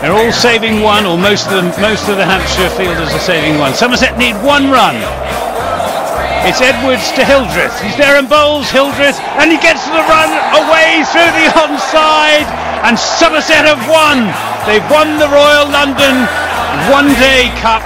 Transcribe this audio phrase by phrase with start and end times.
[0.00, 1.74] They're all saving one, or most of them.
[1.82, 3.74] Most of the Hampshire fielders are saving one.
[3.74, 4.94] Somerset need one run.
[6.46, 7.74] It's Edwards to Hildreth.
[7.82, 12.46] He's there and bowls Hildreth, and he gets the run away through the onside,
[12.86, 14.30] and Somerset have won.
[14.70, 16.14] They've won the Royal London
[16.94, 17.82] One Day Cup.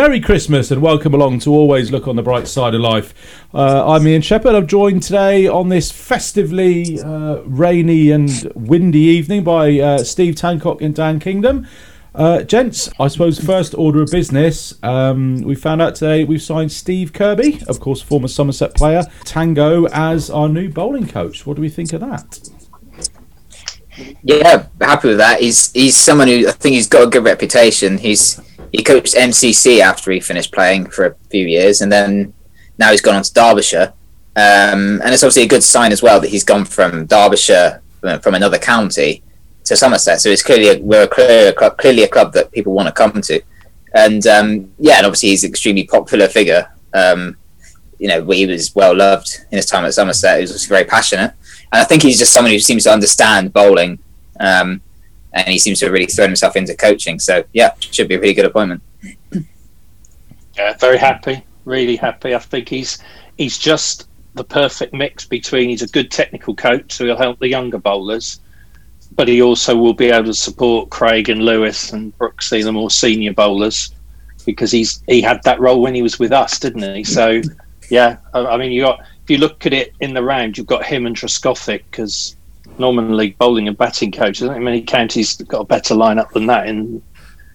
[0.00, 3.12] Merry Christmas and welcome along to Always Look on the Bright Side of Life.
[3.52, 4.54] Uh, I'm Ian Shepherd.
[4.54, 10.80] I'm joined today on this festively uh, rainy and windy evening by uh, Steve Tancock
[10.80, 11.66] and Dan Kingdom.
[12.14, 14.72] Uh, gents, I suppose first order of business.
[14.82, 19.84] Um, we found out today we've signed Steve Kirby, of course, former Somerset player, Tango
[19.88, 21.44] as our new bowling coach.
[21.44, 22.48] What do we think of that?
[24.22, 25.42] Yeah, happy with that.
[25.42, 27.98] He's he's someone who I think he's got a good reputation.
[27.98, 28.40] He's
[28.80, 32.32] he coached MCC after he finished playing for a few years, and then
[32.78, 33.92] now he's gone on to Derbyshire.
[34.36, 38.18] Um, and it's obviously a good sign as well that he's gone from Derbyshire uh,
[38.20, 39.22] from another county
[39.64, 40.22] to Somerset.
[40.22, 43.20] So it's clearly a, we're a clear, clearly a club that people want to come
[43.20, 43.42] to.
[43.92, 46.72] And um, yeah, and obviously he's an extremely popular figure.
[46.94, 47.36] Um,
[47.98, 50.38] you know, he was well loved in his time at Somerset.
[50.38, 51.34] He was very passionate,
[51.70, 53.98] and I think he's just someone who seems to understand bowling.
[54.38, 54.80] Um,
[55.32, 57.18] and he seems to have really thrown himself into coaching.
[57.18, 58.82] So yeah, should be a pretty good appointment.
[60.56, 62.34] Yeah, very happy, really happy.
[62.34, 62.98] I think he's
[63.38, 67.48] he's just the perfect mix between he's a good technical coach, so he'll help the
[67.48, 68.40] younger bowlers,
[69.16, 72.90] but he also will be able to support Craig and Lewis and Brooksy, the more
[72.90, 73.94] senior bowlers,
[74.44, 77.04] because he's he had that role when he was with us, didn't he?
[77.04, 77.40] So
[77.90, 80.66] yeah, I, I mean, you got if you look at it in the round, you've
[80.66, 82.36] got him and Trescothick because
[82.78, 84.40] Norman League bowling and batting coach.
[84.40, 87.02] I don't think many counties have got a better lineup than that in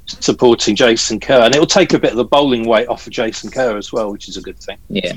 [0.05, 3.49] supporting Jason Kerr, and it'll take a bit of the bowling weight off of Jason
[3.49, 4.77] Kerr as well, which is a good thing.
[4.89, 5.13] Yeah.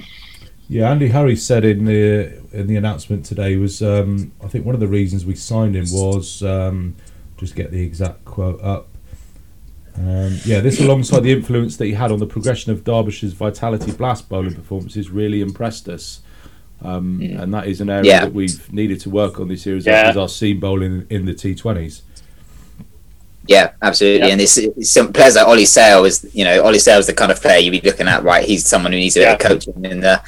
[0.71, 4.75] Yeah, Andy Hurry said in the in the announcement today was um, I think one
[4.75, 6.95] of the reasons we signed him was um,
[7.39, 8.89] just get the exact quote up.
[9.97, 13.93] Um, yeah, this alongside the influence that he had on the progression of Derbyshire's Vitality
[13.93, 16.21] Blast bowling performances really impressed us.
[16.83, 17.41] Um, mm.
[17.41, 18.21] And that is an area yeah.
[18.25, 20.12] that we've needed to work on this year as, yeah.
[20.16, 22.03] our seam bowling in the T20s.
[23.47, 24.27] Yeah, absolutely.
[24.27, 24.33] Yeah.
[24.33, 27.15] And it's, it's, some players like Ollie Sale is, you know, Ollie Sale is the
[27.15, 28.44] kind of player you'd be looking at, right?
[28.44, 30.21] He's someone who needs a bit of coaching and uh,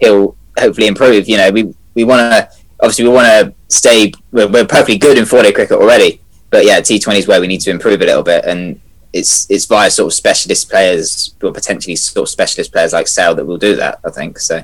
[0.00, 1.28] he'll hopefully improve.
[1.28, 2.48] You know, we, we want to,
[2.80, 6.20] obviously, we want to stay, we're, we're perfectly good in four day cricket already.
[6.50, 8.44] But yeah, T20 is where we need to improve a little bit.
[8.44, 8.80] And
[9.12, 13.34] it's it's via sort of specialist players, or potentially sort of specialist players like Sale
[13.36, 14.38] that will do that, I think.
[14.38, 14.62] So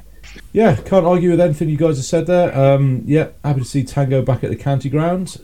[0.53, 2.56] yeah, can't argue with anything you guys have said there.
[2.56, 5.41] Um, yeah, happy to see Tango back at the county ground.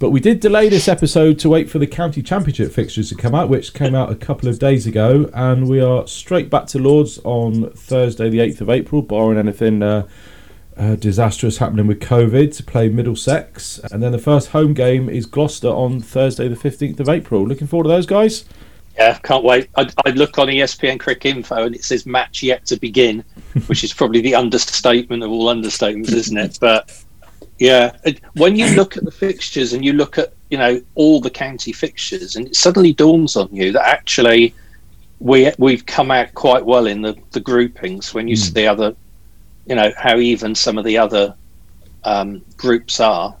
[0.00, 3.34] but we did delay this episode to wait for the county championship fixtures to come
[3.34, 6.78] out, which came out a couple of days ago, and we are straight back to
[6.78, 9.82] Lords on Thursday, the eighth of April, barring anything.
[9.82, 10.06] Uh,
[10.78, 15.24] uh, disastrous happening with COVID to play Middlesex, and then the first home game is
[15.24, 17.46] Gloucester on Thursday, the 15th of April.
[17.46, 18.44] Looking forward to those guys.
[18.98, 19.68] Yeah, can't wait.
[19.76, 23.24] I, I look on ESPN Cricinfo and it says match yet to begin,
[23.66, 26.58] which is probably the understatement of all understatements, isn't it?
[26.60, 27.02] But
[27.58, 27.96] yeah,
[28.34, 31.72] when you look at the fixtures and you look at you know all the county
[31.72, 34.54] fixtures, and it suddenly dawns on you that actually
[35.20, 38.38] we we've come out quite well in the, the groupings when you mm.
[38.38, 38.94] see the other,
[39.66, 41.34] you know how even some of the other
[42.04, 43.34] um, groups are.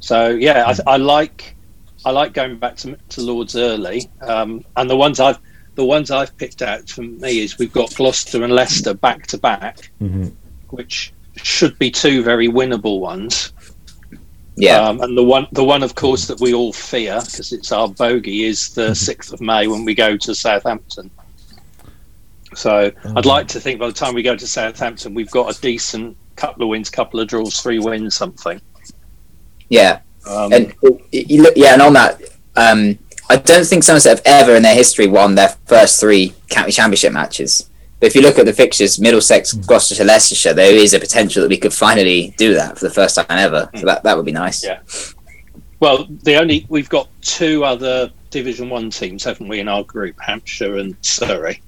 [0.00, 1.56] So yeah, I, I like
[2.04, 5.38] I like going back to, to Lords early, um, and the ones I've
[5.74, 9.38] the ones I've picked out for me is we've got Gloucester and Leicester back to
[9.38, 10.28] back, mm-hmm.
[10.70, 13.52] which should be two very winnable ones.
[14.56, 17.72] Yeah, um, and the one the one of course that we all fear because it's
[17.72, 18.92] our bogey is the mm-hmm.
[18.92, 21.10] sixth of May when we go to Southampton.
[22.54, 23.18] So mm-hmm.
[23.18, 26.16] I'd like to think by the time we go to Southampton, we've got a decent
[26.36, 28.60] couple of wins, couple of draws, three wins, something.
[29.70, 30.74] Yeah, um, and
[31.10, 32.22] yeah, and on that,
[32.54, 32.96] um,
[33.30, 37.12] I don't think Somerset have ever in their history won their first three county championship
[37.12, 37.70] matches.
[38.00, 39.60] But if you look at the fixtures, Middlesex, hmm.
[39.62, 43.14] Gloucestershire, Leicestershire, there is a potential that we could finally do that for the first
[43.14, 43.70] time ever.
[43.74, 43.86] So hmm.
[43.86, 44.64] that, that would be nice.
[44.64, 44.80] Yeah.
[45.80, 50.20] Well, the only we've got two other Division One teams, haven't we, in our group,
[50.20, 51.62] Hampshire and Surrey.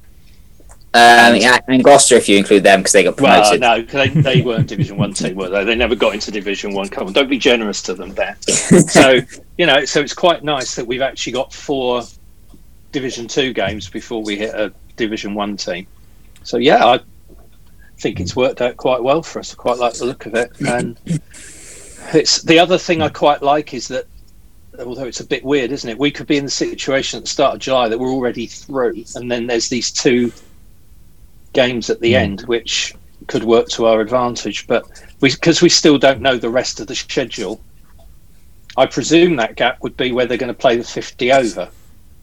[0.96, 3.60] Um, yeah, and Gloucester, if you include them, because they got promoted.
[3.60, 5.62] Well, no, they, they weren't Division One team, were they?
[5.62, 6.88] They never got into Division One.
[6.88, 8.34] Come on, don't be generous to them there.
[8.40, 9.20] so
[9.58, 12.02] you know, so it's quite nice that we've actually got four
[12.92, 15.86] Division Two games before we hit a Division One team.
[16.44, 17.00] So yeah, I
[17.98, 19.52] think it's worked out quite well for us.
[19.52, 20.98] I quite like the look of it, and
[22.14, 24.06] it's the other thing I quite like is that
[24.78, 25.98] although it's a bit weird, isn't it?
[25.98, 29.04] We could be in the situation at the start of July that we're already through,
[29.14, 30.32] and then there's these two
[31.56, 32.18] games at the mm.
[32.18, 32.94] end, which
[33.26, 34.66] could work to our advantage.
[34.66, 34.84] But
[35.20, 37.60] because we, we still don't know the rest of the schedule,
[38.76, 41.68] I presume that gap would be where they're going to play the 50 over.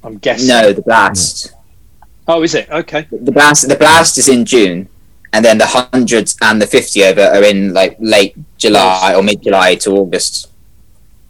[0.03, 0.47] I'm guessing.
[0.47, 1.53] No, the blast.
[2.27, 2.69] Oh, is it?
[2.69, 3.07] Okay.
[3.12, 3.68] The blast.
[3.68, 4.88] The blast is in June,
[5.33, 9.41] and then the hundreds and the 50 over are in like late July or mid
[9.41, 10.51] July to August.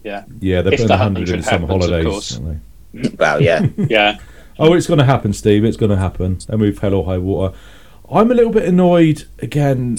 [0.04, 0.26] Yeah.
[0.40, 2.06] Yeah, they're If putting the the hundred in 100 summer holidays.
[2.06, 2.40] course.
[3.18, 3.66] Well, yeah.
[3.90, 4.20] Yeah.
[4.60, 5.66] Oh, it's going to happen, Steve.
[5.66, 6.38] It's going to happen.
[6.48, 7.58] And move hell or high water.
[8.14, 9.26] I'm a little bit annoyed.
[9.40, 9.98] Again,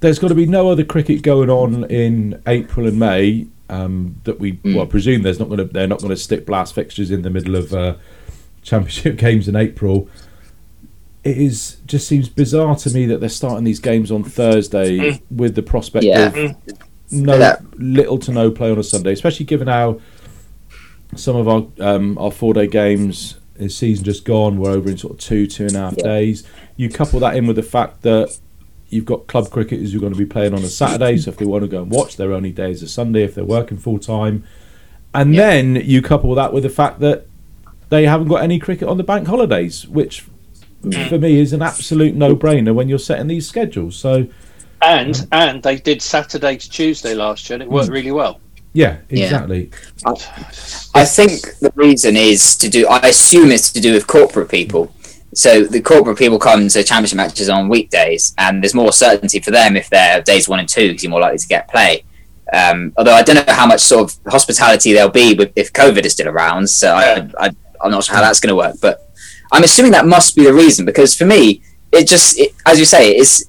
[0.00, 3.46] there's got to be no other cricket going on in April and May.
[3.68, 6.46] Um, that we well I presume there's not going to they're not going to stick
[6.46, 7.96] blast fixtures in the middle of uh,
[8.62, 10.08] championship games in April.
[11.24, 15.56] It is just seems bizarre to me that they're starting these games on Thursday with
[15.56, 16.26] the prospect Yeah.
[16.28, 16.56] of
[17.10, 20.00] no That- little to no play on a Sunday, especially given how
[21.16, 24.96] some of our um, our four day games this season just gone were over in
[24.98, 26.04] sort of two two and a half Yeah.
[26.04, 26.44] days.
[26.76, 28.38] You couple that in with the fact that
[28.88, 31.36] you've got club cricketers who are going to be playing on a Saturday, so if
[31.36, 33.78] they want to go and watch, their only day is a Sunday if they're working
[33.78, 34.44] full time,
[35.14, 35.46] and Yeah.
[35.46, 37.26] then you couple that with the fact that
[37.88, 40.24] they haven't got any cricket on the bank holidays, which
[40.84, 41.08] mm.
[41.08, 43.96] for me is an absolute no brainer when you're setting these schedules.
[43.96, 44.26] So
[44.82, 47.94] And um, and they did Saturday to Tuesday last year, and it worked mm.
[47.94, 48.40] really well.
[48.72, 49.24] yeah, Yeah.
[49.24, 49.70] exactly.
[50.94, 52.86] I think the reason is to do.
[52.86, 54.92] I assume it's to do with corporate people.
[55.36, 59.50] So the corporate people come to championship matches on weekdays, and there's more certainty for
[59.50, 62.04] them if they're days one and two, because you're more likely to get play.
[62.52, 66.06] Um, although I don't know how much sort of hospitality there'll be with, if COVID
[66.06, 67.50] is still around, so I, I,
[67.82, 68.76] I'm not sure how that's going to work.
[68.80, 69.10] But
[69.52, 71.60] I'm assuming that must be the reason, because for me,
[71.92, 73.44] it just, it, as you say, it's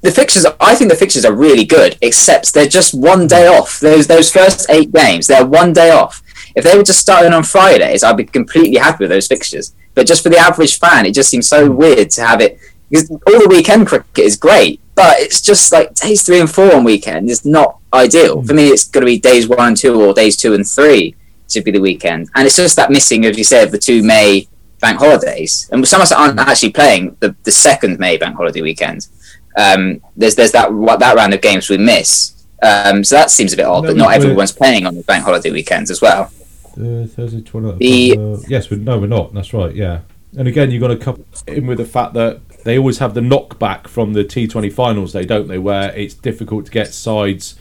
[0.00, 0.44] the fixtures.
[0.60, 3.78] I think the fixtures are really good, except they're just one day off.
[3.78, 6.20] Those those first eight games, they're one day off.
[6.56, 9.74] If they were just starting on Fridays, I'd be completely happy with those fixtures.
[9.98, 13.10] But just for the average fan, it just seems so weird to have it because
[13.10, 16.84] all the weekend cricket is great, but it's just like days three and four on
[16.84, 18.40] weekend is not ideal.
[18.44, 21.16] For me, it's going to be days one and two or days two and three
[21.50, 24.46] should be the weekend, and it's just that missing, as you said, the two May
[24.80, 28.62] bank holidays, and some of us aren't actually playing the, the second May bank holiday
[28.62, 29.08] weekend.
[29.56, 32.46] Um, there's there's that what that round of games we miss.
[32.62, 35.50] Um, so that seems a bit odd, but not everyone's playing on the bank holiday
[35.50, 36.30] weekends as well.
[36.78, 39.34] Uh, Thursday, 20, The- uh, yes, we no, we're not.
[39.34, 39.74] That's right.
[39.74, 40.00] Yeah,
[40.36, 43.20] and again, you've got to couple in with the fact that they always have the
[43.20, 45.58] knockback from the T20 finals, they don't they?
[45.58, 47.56] Where it's difficult to get sides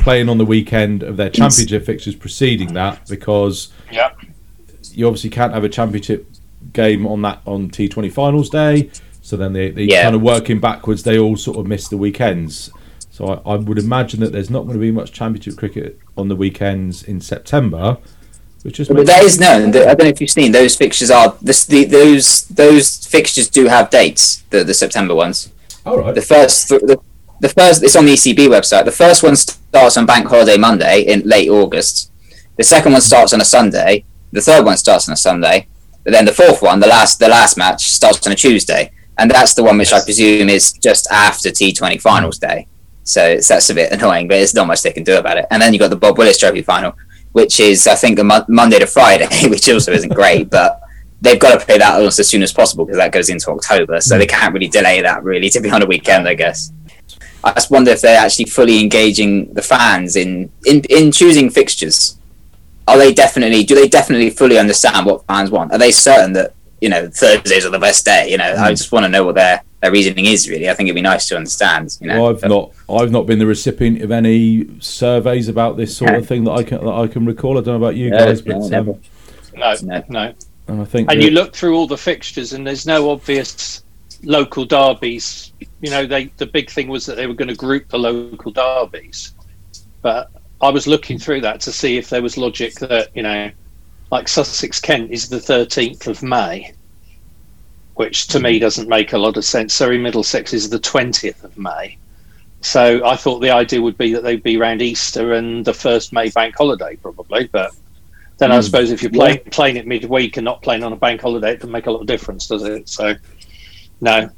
[0.00, 4.10] playing on the weekend of their championship fixtures preceding that because Yeah.
[4.92, 6.26] you obviously can't have a championship
[6.72, 8.90] game on that on T20 finals day.
[9.22, 10.04] So then they, they Yeah.
[10.04, 11.02] kind of working backwards.
[11.02, 12.70] They all sort of miss the weekends.
[13.10, 16.28] So I, I would imagine that there's not going to be much championship cricket on
[16.28, 17.98] the weekends in September,
[18.62, 19.68] which just But that is known.
[19.68, 23.66] I don't know if you've seen those fixtures are this, the, those those fixtures do
[23.66, 24.42] have dates.
[24.50, 25.52] The the September ones.
[25.86, 26.14] all right.
[26.14, 27.00] The first the,
[27.40, 28.84] the first it's on the ECB website.
[28.84, 32.10] The first one starts on Bank Holiday Monday in late August.
[32.56, 34.04] The second one starts on a Sunday.
[34.32, 35.68] The third one starts on a Sunday.
[36.04, 39.30] But then the fourth one, the last the last match starts on a Tuesday, and
[39.30, 42.66] that's the one which I presume is just after T20 finals day.
[43.04, 45.46] So it's, that's a bit annoying, but there's not much they can do about it.
[45.50, 46.94] And then you've got the Bob Willis Trophy final,
[47.32, 50.80] which is I think a mo- Monday to Friday, which also isn't great, but
[51.20, 54.00] they've got to play that almost as soon as possible because that goes into October,
[54.00, 54.30] so they mm.
[54.30, 56.72] can't really delay that really to be on a weekend, I guess.
[57.44, 62.18] I just wonder if they're actually fully engaging the fans in, in, in choosing fixtures.
[62.86, 63.64] Are they definitely?
[63.64, 65.72] Do they definitely fully understand what fans want?
[65.72, 68.30] Are they certain that you know Thursdays are the best day?
[68.30, 68.76] You know, I mm.
[68.76, 70.48] just want to know what their their reasoning is.
[70.48, 71.96] Really, I think it'd be nice to understand.
[72.00, 75.96] You know, Well, I've not I've not been the recipient of any surveys about this
[75.96, 77.52] sort of thing that I can that I can recall.
[77.58, 78.90] I don't know about you No, guys, no, but never.
[78.92, 79.00] um,
[79.56, 80.04] No, No.
[80.08, 80.32] no.
[80.68, 83.82] and I think And you look through all the fixtures, and there's no obvious
[84.24, 85.52] local derbies.
[85.80, 88.50] You know, they the big thing was that they were going to group the local
[88.50, 89.32] derbies,
[90.02, 90.30] but
[90.60, 93.50] I was looking through that to see if there was logic that you know,
[94.10, 96.72] like Sussex Kent is the 13th of May,
[97.98, 99.74] which to me doesn't make a lot of sense.
[99.74, 101.96] Surrey Middlesex is the 20th of May.
[102.60, 106.12] So I thought the idea would be that they'd be around Easter and the first
[106.12, 107.48] May bank holiday, probably.
[107.52, 107.72] But
[108.38, 108.64] then I Mm.
[108.64, 111.56] suppose if you're play, playing it midweek and not playing on a bank holiday, it
[111.56, 112.88] doesn't make a lot of difference, does it?
[112.88, 113.16] So,
[114.00, 114.30] no,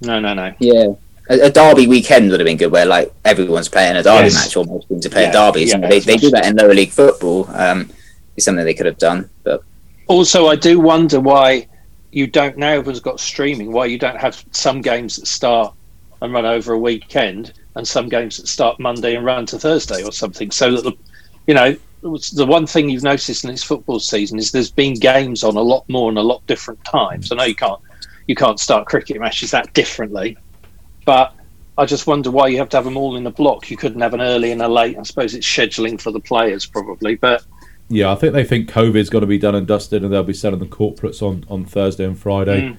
[0.00, 0.52] no, no, no.
[0.58, 0.86] Yeah.
[1.30, 4.34] A, a derby weekend would have been good, where like everyone's playing a derby Yes.
[4.34, 5.70] match, or most teams are playing Yeah, derbies.
[5.70, 7.48] yeah, they, they do that in lower league football.
[7.52, 7.88] Um,
[8.36, 9.62] it's something they could have done, but
[10.08, 11.66] Also, I do wonder why
[12.16, 12.72] you don't now.
[12.72, 13.72] Everyone's got streaming.
[13.72, 15.74] Why you don't have some games that start
[16.22, 20.02] and run over a weekend, and some games that start Monday and run to Thursday
[20.02, 20.92] or something, so that the,
[21.46, 21.76] you know.
[22.02, 25.60] The one thing you've noticed in this football season is there's been games on a
[25.60, 27.32] lot more and a lot different times.
[27.32, 27.80] I know you can't
[28.28, 30.36] you can't start cricket matches that differently,
[31.04, 31.34] but
[31.78, 33.70] I just wonder why you have to have them all in a block.
[33.70, 34.96] You couldn't have an early and a late.
[34.96, 37.44] I suppose it's scheduling for the players probably, but
[37.88, 40.32] Yeah, I think they think COVID's got to be done and dusted, and they'll be
[40.32, 42.62] selling the corporates on, on Thursday and Friday.
[42.62, 42.76] Mm.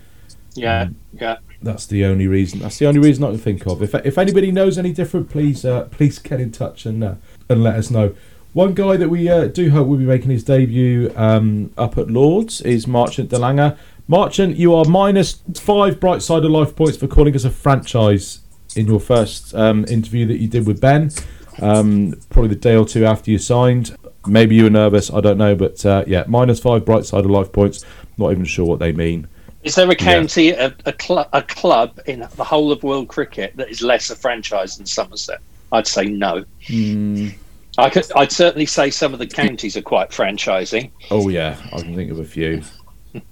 [0.54, 1.38] yeah, yeah.
[1.62, 2.60] That's the only reason.
[2.60, 3.82] That's the only reason I can think of.
[3.82, 7.16] If if anybody knows any different, please uh, please get in touch and uh,
[7.50, 8.16] and let us know.
[8.54, 12.10] One guy that we uh, do hope will be making his debut um, up at
[12.10, 13.78] Lords is Marchant de Lange.
[14.08, 18.40] Marchant, you are minus five bright side of life points for calling us a franchise
[18.76, 21.12] in your first um, interview that you did with Ben.
[21.62, 23.96] Um, probably the day or two after you signed.
[24.28, 25.12] Maybe you were nervous.
[25.12, 27.86] I don't know, but uh, yeah, minus five bright side of life points.
[28.18, 29.28] Not even sure what they mean.
[29.64, 33.56] Is there a county, a, a, cl- a club in the whole of world cricket
[33.58, 35.40] that is less a franchise than Somerset?
[35.72, 36.46] I'd say no.
[36.66, 37.30] Hmm.
[37.78, 40.90] I could, I'd certainly say some of the counties are quite franchising.
[41.12, 42.64] Oh yeah, I can think of a few.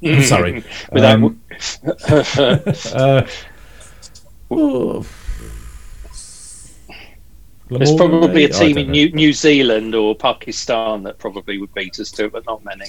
[0.24, 0.64] Sorry.
[0.92, 1.42] Without, Um,
[2.08, 3.28] uh,
[4.52, 5.06] oh.
[7.70, 8.92] There's probably a team in.
[8.92, 12.86] New, New Zealand or Pakistan that probably would beat us to it, but not many.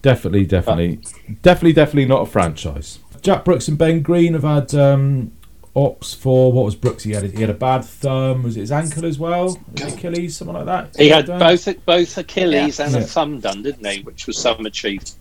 [0.00, 1.00] Definitely, definitely,
[1.42, 2.98] definitely, definitely not a franchise.
[3.20, 5.32] Jack Brooks and Ben Green have had um,
[5.76, 7.04] ops for what was Brooks?
[7.04, 8.42] He had he had a bad thumb.
[8.42, 9.58] Was it his ankle as well?
[9.82, 10.96] Achilles, something like that.
[10.96, 11.38] He had done?
[11.38, 13.00] both both Achilles and Yeah.
[13.00, 14.02] a thumb done, didn't he?
[14.02, 15.14] Which was some achievement.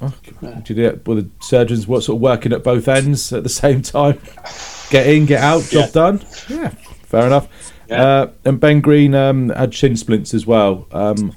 [0.00, 0.12] Oh,
[0.64, 1.06] did it?
[1.08, 4.18] Were the surgeons what sort of working at both ends at the same time?
[4.90, 5.90] Get in, get out, job Yeah.
[5.92, 6.24] done.
[6.48, 6.70] Yeah,
[7.06, 7.72] fair enough.
[7.88, 8.02] Yeah.
[8.02, 10.86] Uh, and Ben Green um, had shin splints as well.
[10.92, 11.34] Um,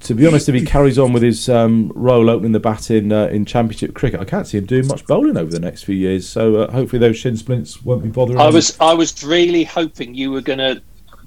[0.00, 3.12] to be honest, if he carries on with his um, role opening the bat in
[3.12, 5.94] uh, in Championship cricket, I can't see him doing much bowling over the next few
[5.94, 6.28] years.
[6.28, 8.40] So uh, hopefully those shin splints won't be bothering.
[8.40, 8.54] I him.
[8.54, 10.82] was I was really hoping you were going to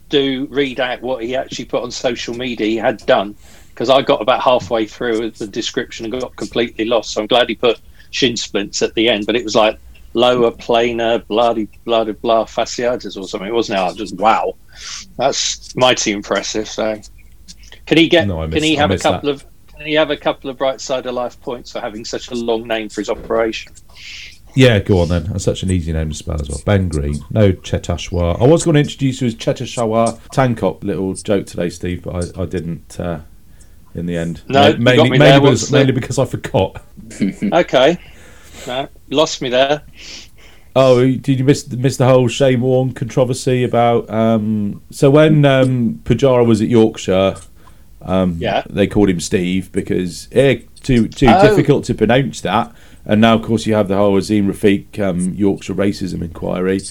[0.10, 3.36] do read out what he actually put on social media he had done
[3.70, 7.12] because I got about halfway through the description and got completely lost.
[7.12, 7.80] So I'm glad he put
[8.12, 9.80] shin splints at the end, but it was like
[10.14, 13.48] lower planar bloody bloody blah fasciitis or something.
[13.50, 13.80] It wasn't.
[13.80, 14.54] I was just wow,
[15.18, 16.68] that's mighty impressive.
[16.68, 17.00] So
[17.86, 18.28] can he get?
[18.28, 19.12] No, I can he have a missed that.
[19.14, 19.46] couple of?
[19.76, 22.36] Can he have a couple of bright side of life points for having such a
[22.36, 23.74] long name for his operation?
[24.56, 25.24] Yeah, go on then.
[25.24, 26.62] That's such an easy name to spell as well.
[26.64, 27.16] Ben Green.
[27.32, 28.40] No Cheteshwar.
[28.40, 30.84] I was going to introduce you as Cheteshwar Tankop.
[30.84, 33.22] Little joke today, Steve, but I, I didn't uh,
[33.96, 34.44] in the end.
[34.48, 35.42] No, Ma- you got mainly, mainly, there.
[35.42, 36.84] because, mainly because I forgot.
[37.20, 37.98] Okay,
[38.68, 39.84] no, you lost me there.
[40.76, 44.10] Oh, did you miss miss the whole Shane Warne controversy about?
[44.10, 47.36] Um, so when um, Pujara was at Yorkshire,
[48.02, 48.64] um, Yeah.
[48.70, 51.48] they called him Steve because eh, too too Oh.
[51.48, 52.74] difficult to pronounce that.
[53.06, 56.82] And now, of course, you have the whole Azeem Rafiq um, Yorkshire racism inquiry.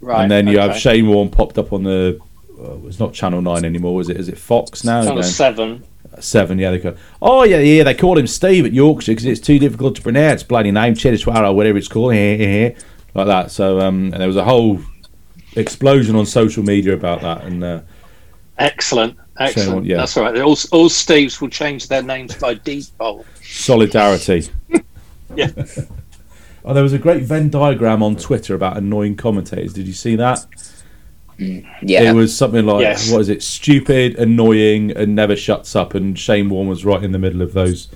[0.00, 0.76] Right, and then you have.
[0.76, 2.18] Shane Warne popped up on the.
[2.58, 4.16] Uh, it's not Channel Nine anymore, was it?
[4.16, 5.02] Is it Fox now?
[5.02, 5.30] Channel again?
[5.30, 5.82] seven.
[6.20, 6.70] Seven, yeah.
[6.70, 6.94] They call.
[7.22, 7.84] Oh yeah, yeah.
[7.84, 10.42] They call him Steve at Yorkshire because it's too difficult to pronounce.
[10.42, 13.50] Bloody name, Chedishwara, whatever it's called, like that.
[13.50, 14.80] So, um, and there was a whole
[15.56, 17.80] explosion on social media about that, and uh,
[18.58, 19.86] Excellent, excellent.
[19.86, 19.98] yeah.
[19.98, 20.36] That's all right.
[20.40, 23.26] All, all Steves will change their names by default.
[23.42, 24.48] solidarity.
[25.36, 25.50] Yeah.
[26.64, 29.72] Oh, there was a great Venn diagram on Twitter about annoying commentators.
[29.74, 30.44] Did you see that?
[31.38, 32.10] Yeah.
[32.10, 33.10] It was something like, Yes.
[33.10, 33.42] what is it?
[33.42, 35.94] Stupid, annoying, and never shuts up.
[35.94, 37.88] And Shane Warne was right in the middle of those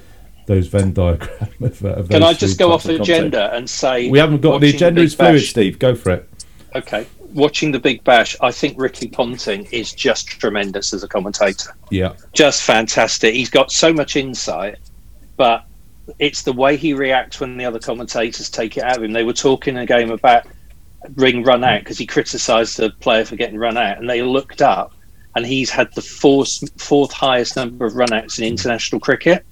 [0.47, 1.49] those Venn diagram.
[1.61, 4.61] Of, uh, of Can I just go off the agenda and say We haven't got
[4.61, 5.79] the agenda Big is fluid, Bash- Steve.
[5.79, 6.29] Go for it.
[6.75, 11.75] Okay, watching the Big Bash, I think Ricky Ponting is just tremendous as a commentator.
[11.91, 12.15] Yeah.
[12.33, 13.35] Just fantastic.
[13.35, 14.79] He's got so much insight,
[15.37, 15.65] but
[16.19, 19.13] it's the way he reacts when the other commentators take it out of him.
[19.13, 20.47] They were talking in a game about
[21.17, 24.63] ring run out because he criticised the player for getting run out, and they looked
[24.63, 24.93] up,
[25.35, 29.45] and he's had the fourth fourth highest number of run outs in international cricket.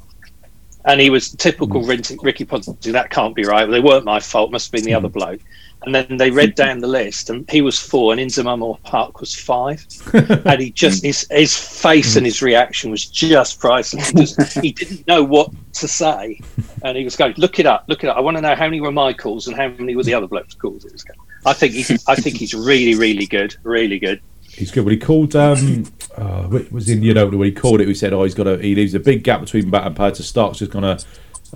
[0.86, 1.90] And he was typical hmm.
[1.90, 2.76] Ricky Ricky Ponting.
[2.92, 3.68] That can't be right.
[3.68, 4.50] They weren't my fault.
[4.50, 5.18] Must have been the other hmm.
[5.18, 5.40] bloke.
[5.82, 9.86] And then they read down the list, and he was four, and Inzamam-ul-Haq was five.
[10.12, 14.12] and he just his his face and his reaction was just priceless.
[14.12, 16.38] Just, he didn't know what to say,
[16.84, 18.18] and he was going, "Look it up, look it up.
[18.18, 20.26] I want to know how many were my calls and how many were the other
[20.26, 21.18] blokes' calls." It was going.
[21.46, 24.20] I think he's I think he's really really good, really good.
[24.52, 24.84] He's good.
[24.84, 25.84] When he called, um,
[26.16, 28.58] uh, was in Indian opener when he called it, he said, "Oh, he's got a
[28.58, 30.98] he leaves a big gap between bat and pad." So Stark's just gonna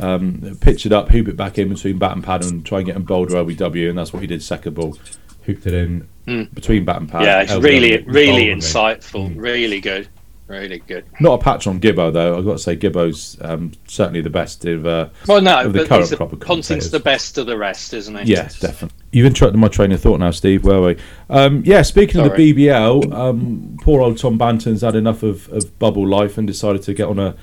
[0.00, 2.86] um, pitch it up, hoop it back in between bat and pad, and try and
[2.86, 4.42] get him bowled or LBW, and that's what he did.
[4.42, 4.96] Second ball,
[5.44, 6.54] hooped it in Mm.
[6.54, 7.22] between bat and pad.
[7.24, 10.08] yeah, it's really really insightful, really good,
[10.46, 11.04] really good.
[11.20, 12.36] Not a patch on Gibbo though.
[12.38, 14.86] I've got to say, Gibbo's um, certainly the best of.
[14.86, 17.56] Uh, Well, no, Of the current he's the, crop of Ponting's the best of the
[17.56, 18.32] rest, isn't he?
[18.32, 18.98] Yeah, definitely.
[19.12, 20.64] You've interrupted my train of thought now, Steve.
[20.64, 20.96] Where are we?
[21.30, 25.78] Um, yeah, speaking of the BBL, um, poor old Tom Banton's had enough of, of
[25.78, 27.34] bubble life and decided to get on a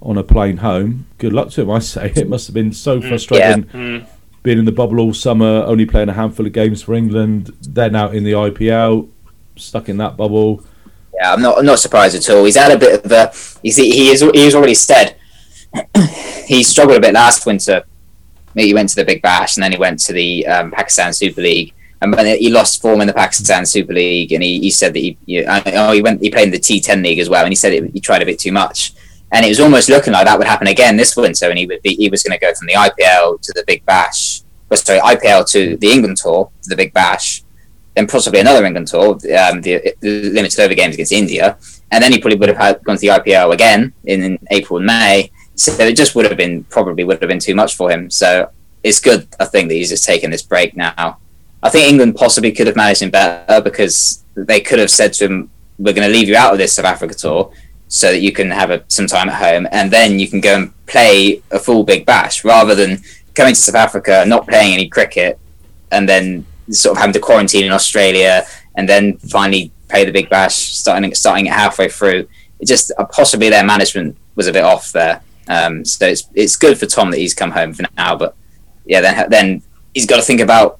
[0.00, 1.06] on a plane home.
[1.18, 2.12] Good luck to him, I say.
[2.16, 4.06] It must have been so frustrating Mm.
[4.44, 7.52] been in the bubble all summer, only playing a handful of games for England.
[7.62, 9.08] then out in the IPL,
[9.56, 10.62] stuck in that bubble.
[11.14, 12.44] Yeah, I'm not I'm not surprised at all.
[12.44, 13.32] He's had a bit of a.
[13.62, 15.16] He's, he is he already said
[16.46, 17.84] he struggled a bit last winter.
[18.54, 21.42] He went to the Big Bash and then he went to the um, Pakistan Super
[21.42, 21.74] League.
[22.00, 25.00] And when he lost form in the Pakistan Super League, and he, he said that
[25.00, 27.50] he, you know, oh, he went he played in the T10 league as well, and
[27.50, 28.92] he said it, he tried a bit too much,
[29.32, 31.82] and it was almost looking like that would happen again this winter, and he would
[31.82, 35.00] be, he was going to go from the IPL to the Big Bash, or sorry,
[35.00, 37.42] IPL to the England tour to the Big Bash,
[37.98, 41.58] then possibly another England tour, um, the, the limited over games against India,
[41.90, 44.76] and then he probably would have had gone to the IPL again in, in April
[44.76, 45.32] and May.
[45.56, 48.08] So it just would have been probably would have been too much for him.
[48.08, 48.50] So
[48.84, 51.18] it's good, I think, that he's just taken this break now.
[51.60, 55.24] I think England possibly could have managed him better because they could have said to
[55.24, 57.52] him, "We're going to leave you out of this South Africa tour."
[57.88, 60.54] So that you can have a, some time at home, and then you can go
[60.56, 63.02] and play a full Big Bash, rather than
[63.34, 65.40] coming to South Africa, not playing any cricket,
[65.90, 68.44] and then sort of having to quarantine in Australia,
[68.76, 72.28] and then finally play the Big Bash, starting starting it halfway through.
[72.60, 75.20] It just uh, possibly their management was a bit off there.
[75.48, 78.36] Um, so it's it's good for Tom that he's come home for now, but
[78.84, 79.62] yeah, then then
[79.94, 80.78] he's got to think about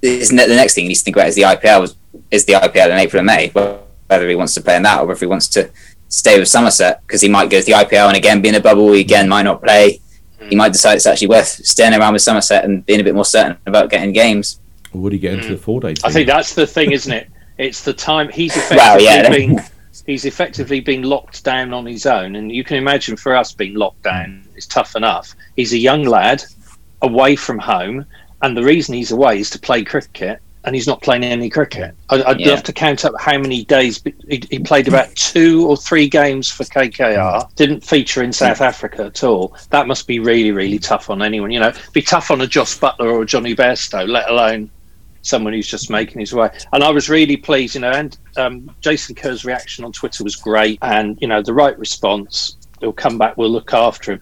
[0.00, 1.94] the next thing he needs to think about is the IPL
[2.30, 5.10] is the IPL in April and May, whether he wants to play in that or
[5.12, 5.70] if he wants to
[6.08, 8.60] stay with Somerset because he might go to the IPL and again be in a
[8.60, 8.92] bubble.
[8.92, 10.00] He again might not play.
[10.48, 13.24] He might decide it's actually worth staying around with Somerset and being a bit more
[13.24, 14.60] certain about getting games.
[14.94, 15.50] Or would he get into mm.
[15.52, 15.94] the four day?
[16.04, 17.28] I think that's the thing, isn't it?
[17.58, 19.28] It's the time he's effectively Well, yeah.
[19.28, 19.60] been
[20.06, 23.74] he's effectively been locked down on his own, and you can imagine for us being
[23.74, 25.34] locked down is tough enough.
[25.56, 26.42] He's a young lad
[27.02, 28.04] away from home,
[28.42, 31.94] and the reason he's away is to play cricket, and he's not playing any cricket.
[32.08, 32.50] I, I'd Yeah.
[32.50, 34.88] love to count up how many days but he, he played.
[34.88, 37.54] About two or three games for KKR.
[37.54, 39.56] Didn't feature in South Africa at all.
[39.70, 41.50] That must be really, really tough on anyone.
[41.50, 44.70] You know, be tough on a Jos Buttler or a Jonny Bairstow, let alone
[45.24, 46.48] someone who's just making his way.
[46.72, 50.36] And I was really pleased, you know, and um, Jason Kerr's reaction on Twitter was
[50.36, 52.56] great, and you know, the right response.
[52.80, 53.36] He'll come back.
[53.36, 54.20] We'll look after him,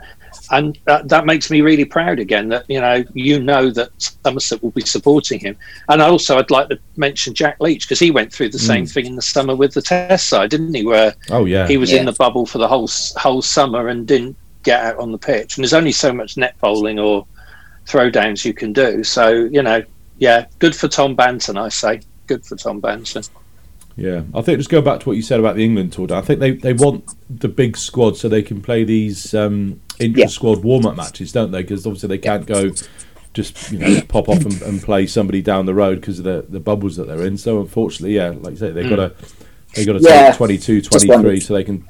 [0.52, 2.48] and that, that makes me really proud again.
[2.48, 5.56] That you know, you know that Somerset will be supporting him.
[5.88, 9.06] And also, I'd like to mention Jack Leach because he went through the same thing
[9.06, 10.84] in the summer with the Test side, didn't he?
[10.86, 12.00] Where Oh yeah, he was Yeah.
[12.00, 15.56] in the bubble for the whole whole summer and didn't get out on the pitch.
[15.56, 17.26] And there's only so much net bowling or
[17.86, 19.02] throwdowns you can do.
[19.02, 19.82] So you know,
[20.22, 21.60] yeah, good for Tom Banton.
[21.60, 23.28] I say good for Tom Banton.
[23.96, 26.06] Yeah, I think just go back to what you said about the England tour.
[26.12, 30.20] I think they, they want the big squad so they can play these um, intra
[30.22, 30.26] Yeah.
[30.28, 31.62] squad warm up matches, don't they?
[31.62, 32.70] Because obviously they can't go
[33.34, 36.46] just you know pop off and, and play somebody down the road because of the,
[36.48, 37.36] the bubbles that they're in.
[37.36, 39.14] So unfortunately, yeah, like you say, they've got to
[39.74, 40.28] they got to Yeah.
[40.28, 41.84] take 22, 23 so they can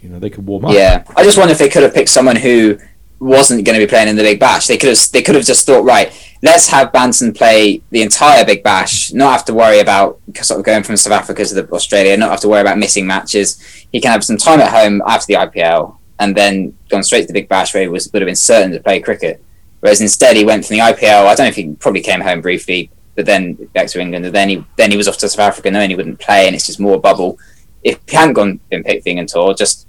[0.00, 0.72] you know they can warm up.
[0.72, 2.78] Yeah, I just wonder if they could have picked someone who
[3.22, 4.66] wasn't going to be playing in the Big Bash.
[4.66, 8.44] They could have they could have just thought, right, let's have Banton play the entire
[8.44, 12.16] Big Bash, not have to worry about sort of going from South Africa to Australia,
[12.16, 13.60] not have to worry about missing matches.
[13.92, 17.26] He can have some time at home after the IPL, and then gone straight to
[17.28, 19.42] the Big Bash where he was would have been certain to play cricket.
[19.78, 21.26] Whereas instead he went from the IPL.
[21.26, 24.34] I don't know if he probably came home briefly, but then back to England, and
[24.34, 26.66] then he then he was off to South Africa, knowing he wouldn't play, and it's
[26.66, 27.38] just more bubble.
[27.84, 29.86] If he hadn't gone been picked for the England tour, just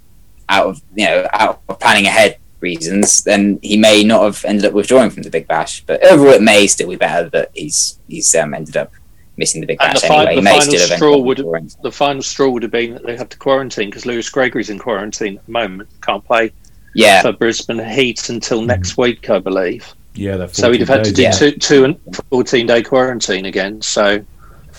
[0.49, 4.65] out of you know out of planning ahead reasons, then he may not have ended
[4.65, 5.83] up withdrawing from the Big Bash.
[5.85, 8.91] But overall, it may still be better that he's he's um, ended up
[9.37, 10.31] missing the Big And Bash the, fi- anyway.
[10.31, 11.71] He the may final still straw would withdrawing.
[11.83, 14.79] the final straw would have been that they have to quarantine because Lewis Gregory's in
[14.79, 15.89] quarantine at the moment.
[16.01, 16.51] Can't play
[16.95, 19.93] Yeah, for Brisbane Heat until next week, I believe.
[20.15, 20.47] yeah.
[20.47, 21.21] So he'd have 14 had to do.
[21.23, 21.31] Yeah.
[21.31, 21.97] two, two and
[22.29, 23.81] fourteen day quarantine again.
[23.81, 24.23] So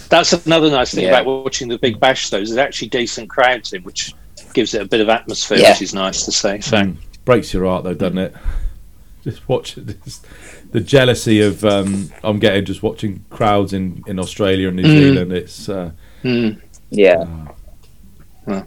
[0.08, 1.18] that's another nice thing Yeah.
[1.20, 2.30] about watching the Big Bash.
[2.30, 4.12] Though, is there's actually decent crowds in, which
[4.52, 5.70] gives it a bit of atmosphere, Yeah.
[5.72, 6.60] which is nice to see.
[6.60, 6.96] So Mm.
[7.24, 8.34] Breaks your heart though, doesn't it?
[9.24, 10.02] Just watch it.
[10.04, 10.26] Just,
[10.72, 14.98] the jealousy of um, I'm getting just watching crowds in, in Australia and New Mm.
[14.98, 15.32] Zealand.
[15.32, 16.60] It's uh, mm,
[16.90, 17.24] yeah.
[18.46, 18.66] and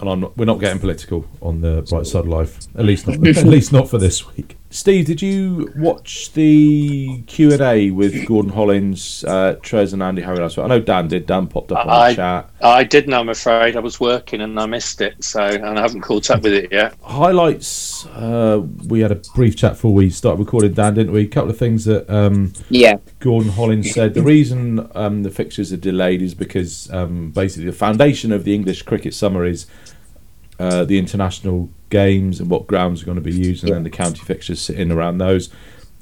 [0.00, 2.58] I'm not, we're not getting political on the bright side of life.
[2.76, 3.16] At least not.
[3.26, 4.56] at least not for this week.
[4.70, 10.20] Steve, did you watch the Q and A with Gordon Hollins, uh, Trez, and Andy
[10.20, 10.64] Hurry last week?
[10.64, 11.24] I know Dan did.
[11.24, 12.50] Dan popped up on I- the chat.
[12.60, 13.14] I didn't.
[13.14, 15.24] I'm afraid I was working and I missed it.
[15.24, 16.94] So and I haven't caught up with it yet.
[17.02, 18.04] Highlights.
[18.06, 20.74] Uh, we had a brief chat before we started recording.
[20.74, 21.22] Dan, didn't we?
[21.22, 22.08] A couple of things that.
[22.10, 27.30] Um, Yeah, Gordon Hollins said the reason um, the fixtures are delayed is because um,
[27.30, 29.66] basically the foundation of the English cricket summer is
[30.58, 33.90] uh, the international games and what grounds are going to be used, and then the
[33.90, 35.50] county fixtures sit in around those.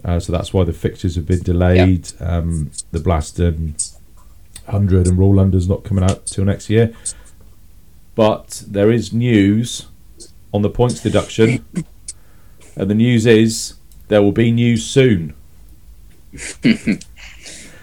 [0.04, 2.12] Uh, so that's why the fixtures have been delayed.
[2.20, 3.74] Um, the Blaston
[4.66, 6.94] 100 and Royal London's not coming out till next year.
[8.14, 9.86] But there is news
[10.52, 11.64] on the points deduction,
[12.76, 13.74] and the news is
[14.08, 15.34] there will be news soon.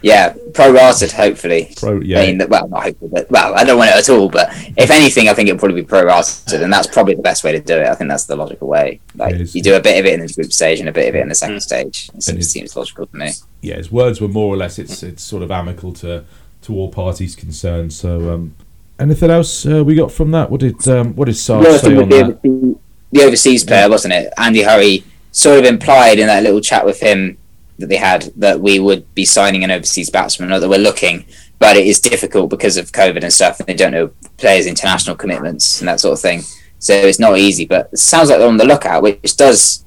[0.03, 1.73] Yeah, prorated, hopefully.
[1.77, 2.19] Pro, yeah.
[2.19, 4.27] I mean, well, not hopefully, but well, I don't want it at all.
[4.29, 7.53] But if anything, I think it'll probably be prorated, and that's probably the best way
[7.53, 7.87] to do it.
[7.87, 8.99] I think that's the logical way.
[9.15, 9.55] Like It is.
[9.55, 11.21] you do a bit of it in the group stage and a bit of it
[11.21, 12.09] in the second stage.
[12.13, 13.31] It seems, it's- seems logical to me.
[13.61, 16.25] yeah, his words were more or less it's it's sort of amicable to
[16.63, 17.93] to all parties concerned.
[17.93, 18.55] So, um,
[18.99, 20.49] anything else uh, we got from that?
[20.51, 22.23] What did um, what did Sarge The say on the, that?
[22.45, 22.75] overseas,
[23.13, 24.33] the overseas player, wasn't it?
[24.37, 27.37] Andy Hurry sort of implied in that little chat with him
[27.79, 31.25] that they had that we would be signing an overseas batsman or that we're looking,
[31.59, 35.15] but it is difficult because of COVID and stuff, and they don't know players' international
[35.15, 36.41] commitments and that sort of thing.
[36.79, 39.85] So it's not easy, but it sounds like they're on the lookout, which does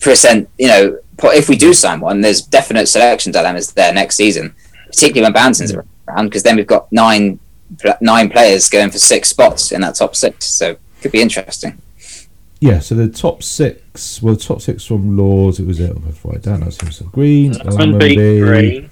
[0.00, 4.54] present, you know, if we do sign one, there's definite selection dilemmas there next season,
[4.86, 5.84] particularly when Banton's mm.
[6.08, 7.38] around, because then we've got nine
[8.00, 11.80] nine players going for six spots in that top six, so it could be interesting.
[12.60, 15.92] Yeah, so the top six, well, the top six from Lords, it was it.
[15.94, 16.62] Oh, I'll write it down.
[16.62, 18.90] I see some Green, Lemon Green,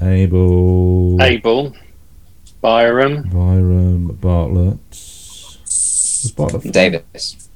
[0.00, 1.74] Abel, Abel,
[2.62, 4.78] Byram, Byram, Bartlett.
[4.90, 6.72] Was Bartlett four?
[6.72, 7.48] Davies.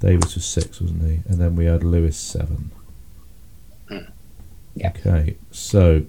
[0.00, 1.20] Davies was six, wasn't he?
[1.28, 2.72] And then we had Lewis seven.
[3.88, 3.98] Hmm.
[4.74, 4.90] Yeah.
[4.90, 6.02] Okay, so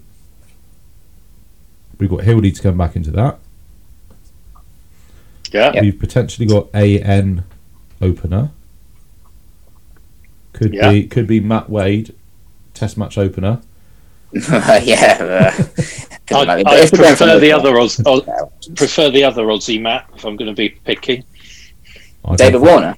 [1.98, 3.38] we've got Hildy to come back into that.
[5.52, 7.44] yeah, We've potentially got AN
[8.02, 8.50] opener.
[10.52, 10.90] Could Yeah.
[10.90, 12.14] be could be Matt Wade,
[12.74, 13.60] Test match opener.
[14.32, 15.52] yeah.
[15.58, 15.64] uh,
[16.34, 18.22] I, I if we're going for prefer the other Oz, Oz,
[18.76, 21.24] prefer the other Aussie Matt if I'm going to be picky.
[22.24, 22.96] I David Warner.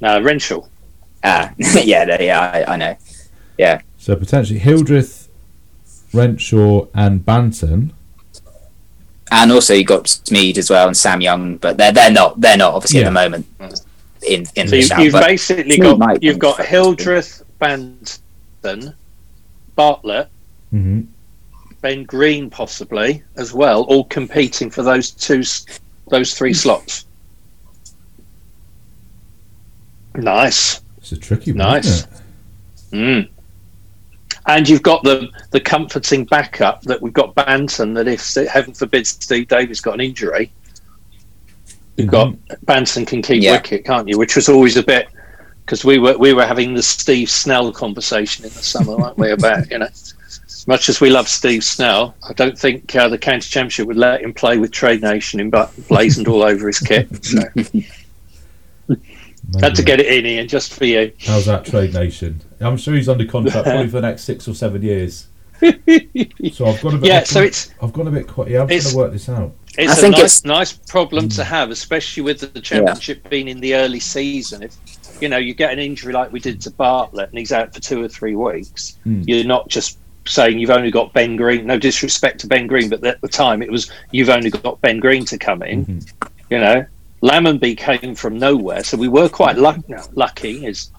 [0.00, 0.66] No, Renshaw.
[1.22, 2.96] Ah, yeah, no, yeah, I, I know.
[3.96, 5.28] So potentially Hildreth,
[6.12, 7.92] Renshaw, and Banton.
[9.30, 12.58] And also you got Smeed as well and Sam Young, but they're they're not they're
[12.58, 13.06] not obviously Yeah.
[13.06, 13.46] at the moment
[14.26, 15.02] in in So the you, shout.
[15.02, 16.64] you've basically got you've got.
[16.64, 18.94] Hildreth, Banton,
[19.76, 20.28] Bartlett,
[20.70, 21.02] hmm
[21.80, 25.42] Ben Green possibly as well, all competing for those two
[26.08, 27.06] those three slots.
[30.14, 30.80] Nice.
[30.98, 31.58] It's a tricky one.
[31.58, 32.06] Nice.
[32.92, 33.28] Mm.
[34.46, 39.06] And you've got the the comforting backup that we've got Banton that if heaven forbid
[39.06, 40.52] Steve Davies got an injury,
[41.96, 42.34] you've got
[42.66, 43.52] Banton can keep Yeah.
[43.52, 44.18] wicket, can't you?
[44.18, 45.08] Which was always a bit
[45.64, 49.30] because we were we were having the Steve Snell conversation in the summer, weren't we?
[49.30, 53.18] About you know, as much as we love Steve Snell, I don't think uh, the
[53.18, 56.78] county championship would let him play with Trade Nation in but blazoned all over his
[56.78, 57.08] kit.
[57.24, 57.40] So
[59.60, 61.12] had to get it in, Ian, just for you.
[61.26, 62.40] How's that Trade Nation?
[62.60, 65.28] I'm sure he's under contract probably for the next six or seven years.
[66.52, 67.04] So I've got a bit.
[67.08, 68.28] Yeah, I've so gone- it's I've gone a bit.
[68.28, 69.52] Quite, yeah, I'm going to work this out.
[69.76, 73.48] It's I a think nice, it's- nice problem to have, especially with the championship being
[73.48, 74.62] in the early season.
[74.62, 74.76] If
[75.20, 77.80] you know you get an injury like we did to Bartlett and he's out for
[77.80, 79.22] two or three weeks, Hmm.
[79.26, 81.66] you're not just saying you've only got Ben Green.
[81.66, 84.98] No disrespect to Ben Green, but at the time it was you've only got Ben
[85.00, 85.84] Green to come in.
[85.86, 86.12] Mhm.
[86.50, 86.86] You know,
[87.22, 89.80] Lammonby came from nowhere, so we were quite luck-
[90.14, 90.66] lucky.
[90.66, 90.90] As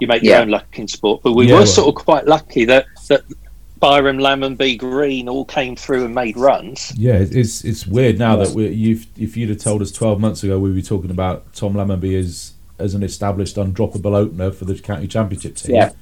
[0.00, 2.26] you make your own luck in sport, but we Yeah, were well- sort of quite
[2.26, 3.22] lucky that that
[3.84, 6.90] Byram, Lammonby, Green all came through and made runs.
[6.96, 10.42] Yeah, it's it's weird now that we you've if you'd have told us 12 months
[10.42, 14.74] ago we were talking about Tom Lammonby as as an established undroppable opener for the
[14.78, 15.74] county championship team.
[15.76, 15.92] Yeah.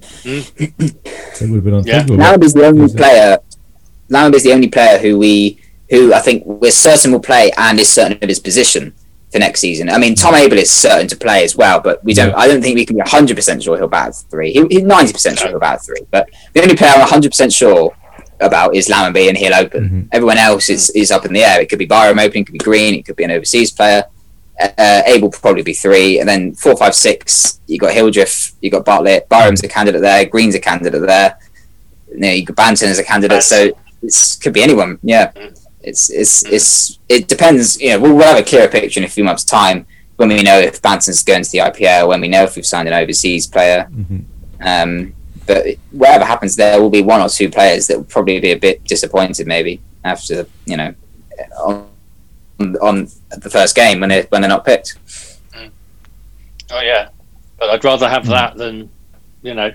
[0.00, 0.60] Mm.
[0.78, 2.00] it would have been Yeah.
[2.00, 2.16] unthinkable.
[2.16, 2.96] Lammonby's the only Is it?
[2.96, 3.38] player.
[4.08, 5.58] Lammonby's the only player who we,
[5.90, 8.94] who I think we're certain will play and is certain of his position
[9.30, 9.88] for next season.
[9.88, 10.40] I mean, Tom mm.
[10.40, 12.34] Abel is certain to play as well, but we don't.
[12.34, 14.52] I don't think we can be hundred percent sure he'll bat three.
[14.52, 17.52] He, he's ninety percent sure he'll bat three, but the only player I'm hundred percent
[17.52, 17.94] sure
[18.40, 19.88] about is Lammonby, and he'll open.
[19.88, 20.08] Mhm.
[20.12, 21.00] Everyone else is mm.
[21.00, 21.60] is up in the air.
[21.60, 24.04] It could be Byram opening, it could be Green, it could be an overseas player.
[24.60, 27.60] Uh, uh Abel probably be three, and then four, five, six.
[27.66, 29.70] You got Hildreth, you got Bartlett, Byram's a mm.
[29.70, 31.38] candidate there, Green's a candidate there.
[32.12, 33.70] You know, you got Banton as a candidate, so
[34.02, 34.98] it could be anyone.
[35.02, 35.32] Yeah,
[35.82, 37.80] it's it's it's it depends.
[37.80, 40.42] You know, we'll, we'll have a clearer picture in a few months' time when we
[40.42, 43.46] know if Banton's going to the IPL, when we know if we've signed an overseas
[43.46, 43.88] player.
[43.90, 44.24] Mhm.
[44.60, 45.14] Um,
[45.46, 48.58] but whatever happens, there will be one or two players that will probably be a
[48.58, 50.94] bit disappointed, maybe after you know
[51.58, 51.88] on,
[52.80, 54.98] on the first game when they when they're not picked.
[56.72, 57.08] Oh yeah,
[57.58, 58.90] but I'd rather have that than
[59.42, 59.72] you know.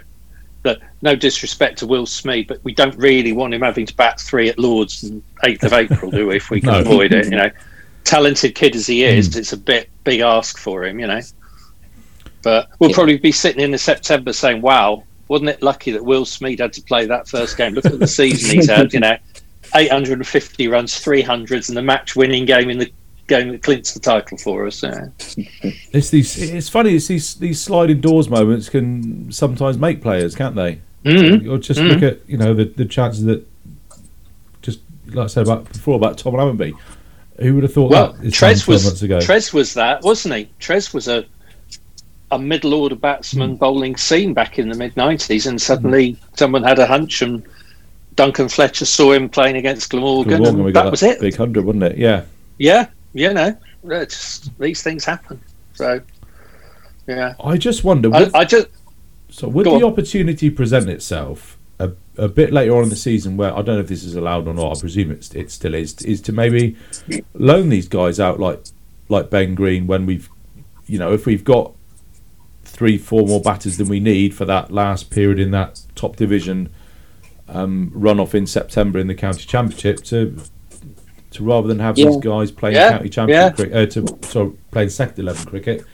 [0.66, 4.20] That no disrespect to Will Smeed, but we don't really want him having to bat
[4.20, 6.36] three at Lords on eighth of April, do we?
[6.38, 6.80] If we can No.
[6.80, 7.50] avoid it, you know.
[8.04, 9.38] Talented kid as he is, mm.
[9.38, 11.22] it's a bit big ask for him, you know.
[12.44, 12.96] But we'll Yeah.
[12.96, 16.74] probably be sitting in the September saying, "Wow, wasn't it lucky that Will Smeed had
[16.74, 17.74] to play that first game?
[17.74, 19.18] Look at the season he's had, you know,
[19.76, 22.92] 850 runs, 300s, and the match-winning game in the
[23.28, 25.08] game that clinches the title for us." Yeah.
[25.92, 26.38] It's these.
[26.52, 26.96] It's funny.
[26.96, 30.80] It's these these sliding doors moments can sometimes make players, can't they?
[31.06, 31.50] Mm.
[31.50, 31.90] Or just Mm.
[31.94, 33.46] look at you know the, the chances that
[34.62, 36.74] just like I said about before about Tom Lammonby.
[37.40, 38.86] Who would have thought Well, that Trez was?
[39.02, 40.50] Trez was that, wasn't he?
[40.60, 41.26] Trez was a
[42.32, 43.02] a middle order Hmm.
[43.02, 47.44] batsman bowling scene back in the mid nineties, and suddenly someone had a hunch, and
[48.16, 51.20] Duncan Fletcher saw him playing against Glamorgan, Glamorgan, and we got that was it.
[51.20, 51.98] Big hundred, wasn't it?
[51.98, 52.24] Yeah.
[52.58, 55.42] Yeah, you know, it's just, these things happen.
[55.74, 56.02] So,
[57.08, 58.14] yeah, I just wonder.
[58.14, 58.68] I, With, I just
[59.30, 59.84] so would the on.
[59.86, 63.80] opportunity present itself a, a bit later on in the season, where I don't know
[63.80, 64.78] if this is allowed or not.
[64.78, 65.94] I presume it's, it still is.
[66.02, 66.76] Is to maybe
[67.34, 68.66] loan these guys out like
[69.08, 70.30] like Ben Green when we've
[70.86, 71.74] you know if we've got
[72.64, 76.70] three four more batters than we need for that last period in that top division
[77.48, 80.38] um, run off in September in the county championship to
[81.36, 82.08] to rather than have Yeah.
[82.08, 83.66] these guys playing Yeah, county championship yeah.
[83.72, 85.86] cricket uh, to sorry playing second eleven cricket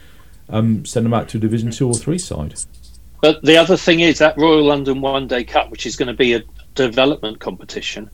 [0.48, 2.54] um, send them out to a division two or three side
[3.20, 6.14] But the other thing is that Royal London One Day Cup, which is going to
[6.14, 6.42] be a
[6.74, 8.10] development competition.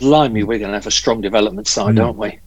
[0.00, 2.04] Blimey, we're going to have a strong development side, Mm.
[2.04, 2.38] aren't we?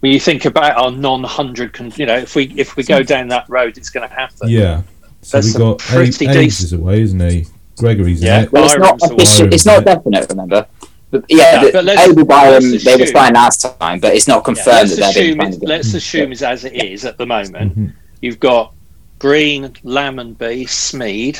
[0.00, 3.28] When you think about our non-hundred, con- you know, if we if we go down
[3.28, 4.48] that road, it's going to happen.
[4.48, 4.82] yeah
[5.22, 7.46] so That's we've got pretty Abe, Abe's decent- away isn't he
[7.78, 8.42] Gregory's Yeah.
[8.42, 9.54] in Well, it's not Byram's official.
[9.54, 10.28] It's not definite.
[10.30, 10.66] Remember.
[11.12, 14.00] But yeah, Yeah, the, but let's- Abel Byram, let's they were assume- fine last time,
[14.00, 15.68] but it's not confirmed let's that they're being assume, fine it, again.
[15.68, 17.78] let's assume it's as it is at the moment.
[17.78, 17.92] Mhm.
[18.22, 18.72] You've got
[19.20, 21.38] Green, Lammonby, Smeed,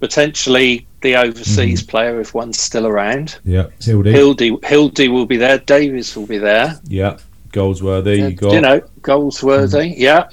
[0.00, 1.90] potentially the overseas Mm-hmm.
[1.90, 3.38] player if one's still around.
[3.44, 5.58] yeah Hildy Hildy, Hildy will be there.
[5.58, 6.78] Davies will be there.
[6.88, 7.16] yeah
[7.52, 10.28] Goldsworthy Yeah, you got you know, Goldsworthy, yeah.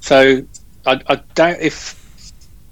[0.00, 0.42] So
[0.86, 1.97] I, I doubt if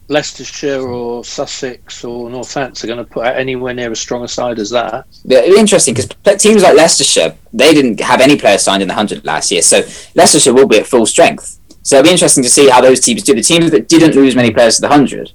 [0.09, 4.29] Leicestershire or Sussex or Northants are going to put out anywhere near as strong a
[4.29, 5.07] side as that.
[5.25, 8.89] Yeah, it'd be interesting because teams like Leicestershire, they didn't have any players signed in
[8.89, 9.83] the hundred last year, so
[10.15, 11.59] Leicestershire will be at full strength.
[11.83, 13.35] So it'll be interesting to see how those teams do.
[13.35, 15.33] The teams that didn't lose many players to the hundred,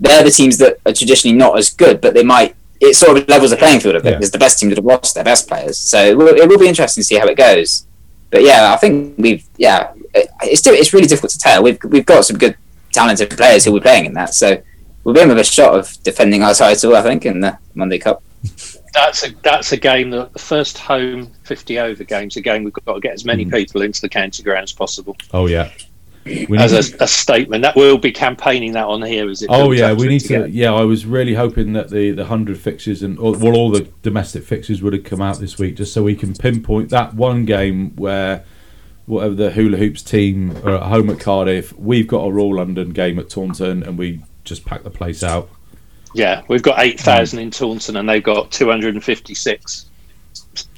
[0.00, 2.54] they're the teams that are traditionally not as good, but they might.
[2.80, 4.16] It sort of levels the playing field a bit Yeah.
[4.16, 5.78] because the best teams would have lost their best players.
[5.78, 7.86] So it will, it will be interesting to see how it goes.
[8.30, 9.92] But yeah, I think we've yeah,
[10.42, 11.62] it's it's really difficult to tell.
[11.62, 12.56] We've we've got some good
[12.92, 14.60] talented players who we're playing in that, so
[15.04, 16.94] we'll be in with a shot of defending our title.
[16.96, 18.22] I think in the One Day Cup.
[18.94, 22.72] That's a that's a game that the first home fifty over game's a game we've
[22.74, 23.52] got to get as many Mm.
[23.52, 25.16] people into the county ground as possible.
[25.32, 25.70] oh yeah
[26.24, 29.28] we As need- a, a statement that we'll be campaigning that on here.
[29.28, 30.28] As it Oh yeah, we need to.
[30.28, 30.44] go.
[30.44, 33.88] Yeah, I was really hoping that the the hundred fixtures and all, well, all the
[34.02, 37.44] domestic fixtures would have come out this week, just so we can pinpoint that one
[37.44, 38.44] game where
[39.06, 42.90] whatever the hula hoops team are at home at Cardiff, we've got a Royal London
[42.90, 45.50] game at Taunton, and we just pack the place out.
[46.14, 49.86] Yeah, we've got 8,000 in Taunton and they've got 256.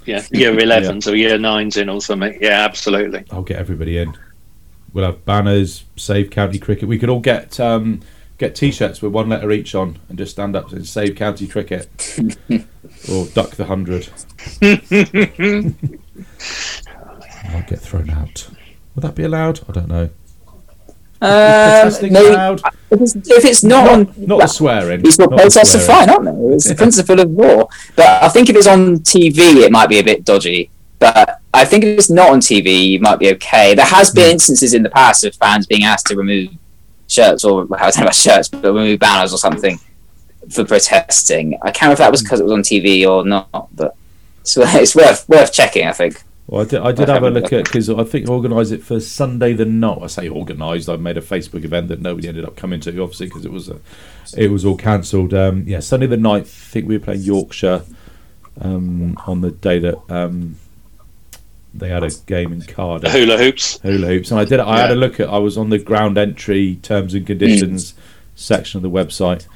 [0.07, 2.39] Yeah, year 11s or year 9s in or something.
[2.41, 3.25] Yeah, absolutely.
[3.31, 4.17] I'll get everybody in.
[4.93, 6.89] We'll have banners, save county cricket.
[6.89, 8.01] We could all get um,
[8.39, 11.89] get t-shirts with one letter each on, and just stand up and save county cricket,
[13.11, 14.09] or duck the hundred.
[17.55, 18.49] I'll get thrown out.
[18.95, 19.61] Would that be allowed?
[19.69, 20.11] I don't know.
[21.23, 22.61] Um, Protesting maybe, allowed?
[22.91, 25.01] if, it's, if it's not, on, Not the swearing.
[25.07, 26.55] it's not the protests are fine, aren't they?
[26.55, 27.69] It's the principle of law.
[27.97, 30.71] But I think if it's on TV, it might be a bit dodgy.
[30.99, 33.75] But I think if it's not on TV, you might be okay.
[33.75, 34.17] There has Hmm.
[34.17, 36.51] been instances in the past of fans being asked to remove
[37.09, 39.79] shirts or I don't about shirts, but remove banners or something
[40.51, 41.55] for protesting.
[41.63, 42.25] I can't remember if that was Hmm.
[42.27, 43.95] because it was on TV or not, but
[44.43, 45.87] it's, it's worth worth checking.
[45.87, 46.23] I think.
[46.47, 48.83] Well, I did, I did have a look at because I think I organised it
[48.83, 49.99] for Sunday the night.
[50.03, 50.91] I say organised.
[50.91, 53.71] I made a Facebook event that nobody ended up coming to, obviously, because it was
[53.71, 53.81] a,
[54.37, 55.33] it was all cancelled.
[55.33, 56.43] Um, yeah, Sunday the night.
[56.43, 57.83] I think we were playing Yorkshire
[58.61, 60.57] um, on the day that um,
[61.73, 63.11] they had a game in Cardiff.
[63.11, 63.81] Hula hoops.
[63.81, 64.61] hula hoops, and I did.
[64.61, 65.31] I had a look at.
[65.31, 67.95] I was on the ground entry terms and conditions
[68.35, 69.47] section of the website,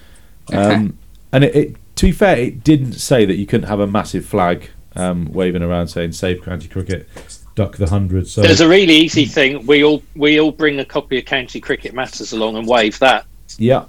[0.55, 0.96] um,
[1.33, 1.77] and it, it.
[1.96, 5.62] To be fair, it didn't say that you couldn't have a massive flag um, waving
[5.62, 7.08] around saying "Save County Cricket,
[7.54, 8.28] Duck the Hundred.
[8.28, 9.64] So There's a really easy thing.
[9.66, 13.26] We all we all bring a copy of County Cricket Matters along and wave that.
[13.56, 13.84] yeah.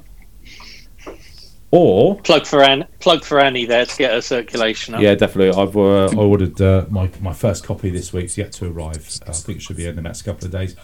[1.71, 5.01] Or Plug for Anne, plug for Annie there to get her circulation up.
[5.01, 5.51] yeah, definitely.
[5.61, 9.07] I've uh, I ordered uh, my my first copy this week's yet to arrive.
[9.27, 10.75] I think it should be in the next couple of days.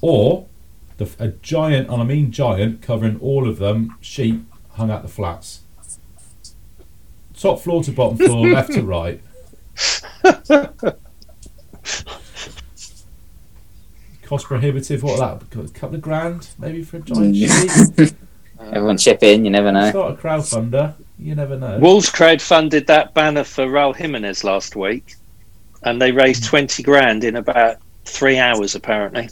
[0.00, 0.46] Or
[0.96, 4.40] the, a giant, and I mean giant, covering all of them, sheet
[4.72, 5.60] hung out the flats.
[7.38, 9.20] Top floor to bottom floor, left to right.
[14.24, 15.02] Cost prohibitive.
[15.02, 15.64] What that?
[15.64, 18.14] A couple of grand, maybe for a giant sheet.
[18.60, 19.44] Everyone chip in.
[19.44, 19.90] You never know.
[19.90, 20.94] Start a crowdfunder.
[21.18, 21.78] You never know.
[21.78, 25.14] Wolves crowdfunded that banner for Raul Jimenez last week,
[25.84, 26.50] and they raised Hmm.
[26.50, 29.28] twenty grand in about three hours apparently.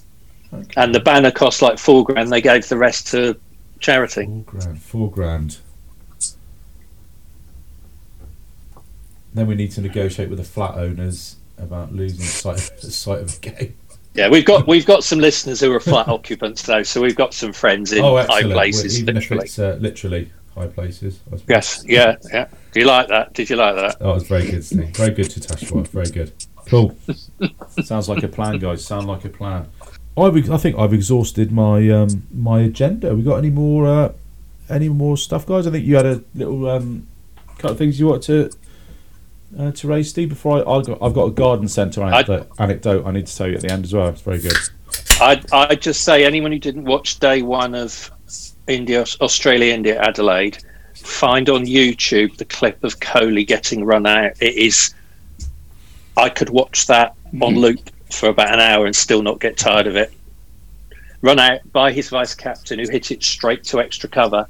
[0.53, 0.73] Okay.
[0.77, 2.31] And the banner cost like four grand.
[2.31, 3.37] They gave the rest to
[3.81, 4.27] charity.
[4.27, 4.83] Four grand.
[4.83, 5.59] Four grand.
[9.35, 13.51] Then we need to negotiate with the flat owners about losing sight sight of the
[13.51, 13.77] game.
[14.15, 17.35] Yeah, we've got we've got some listeners who are flat occupants though, so we've got
[17.35, 18.47] some friends in oh, high excellent.
[18.47, 19.01] Well, places.
[19.01, 19.39] even literally.
[19.39, 21.19] if it's uh, literally high places.
[21.27, 21.45] I suppose.
[21.49, 22.47] Yes, yeah, yeah.
[22.71, 23.33] Do you like that?
[23.35, 23.97] Did you like that?
[24.01, 24.97] Oh, was very good, Steve.
[24.97, 25.89] Very good Cheteshwar.
[25.89, 26.33] Very good.
[26.67, 26.97] Cool.
[27.83, 28.85] Sounds like a plan, guys.
[28.85, 29.69] Sound like a plan.
[30.17, 33.17] I've, I think I've exhausted my um, my agenda.
[33.17, 34.13] We got any more uh,
[34.69, 35.67] any more stuff, guys?
[35.67, 37.09] I think you had a little um,
[37.57, 38.59] couple of things you wanted to
[39.59, 40.29] uh, to raise, Steve.
[40.29, 43.49] Before I, I got, I've got a garden centre anecdote, anecdote I need to tell
[43.49, 44.09] you at the end as well.
[44.09, 44.57] It's very good.
[45.21, 48.11] I'd, I'd just say anyone who didn't watch day one of
[48.67, 50.59] India, Australia, India, Adelaide,
[50.95, 54.33] find on YouTube the clip of Kohli getting run out.
[54.41, 54.95] It is.
[56.17, 59.87] I could watch that on loop for about an hour and still not get tired
[59.87, 60.13] of it.
[61.23, 64.47] Run out by his vice captain, who hit it straight to extra cover,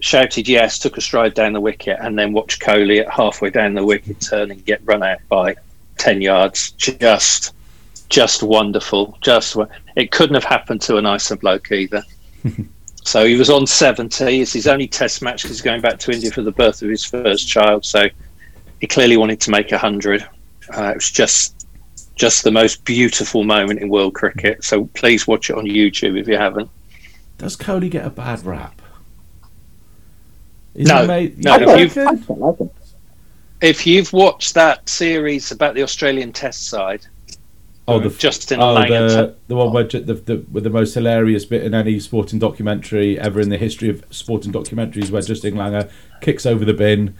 [0.00, 3.74] shouted yes, took a stride down the wicket, and then watched Kohli at halfway down
[3.74, 5.56] the wicket turn and get run out by
[5.96, 6.72] ten yards.
[6.72, 7.54] Just,
[8.08, 9.18] just wonderful.
[9.20, 9.56] Just
[9.96, 12.02] it couldn't have happened to a nicer bloke either.
[13.04, 14.40] so he was on seventy.
[14.40, 16.88] It's his only Test match because he's going back to India for the birth of
[16.88, 17.84] his first child.
[17.84, 18.08] So
[18.80, 20.26] he clearly wanted to make hundred.
[20.76, 21.66] Uh, it was just
[22.14, 24.64] just the most beautiful moment in world cricket.
[24.64, 26.68] So please watch it on YouTube if you haven't.
[27.38, 28.77] Does Kohli get a bad rap?
[30.78, 32.56] Is No, he made, no, if you've- like.
[33.60, 37.04] If you've watched that series about the Australian Test side,
[37.88, 41.62] Oh, the Justin oh, the, the one where the, the with the most hilarious bit
[41.64, 46.44] in any sporting documentary ever in the history of sporting documentaries, where Justin Langer kicks
[46.44, 47.14] over the bin,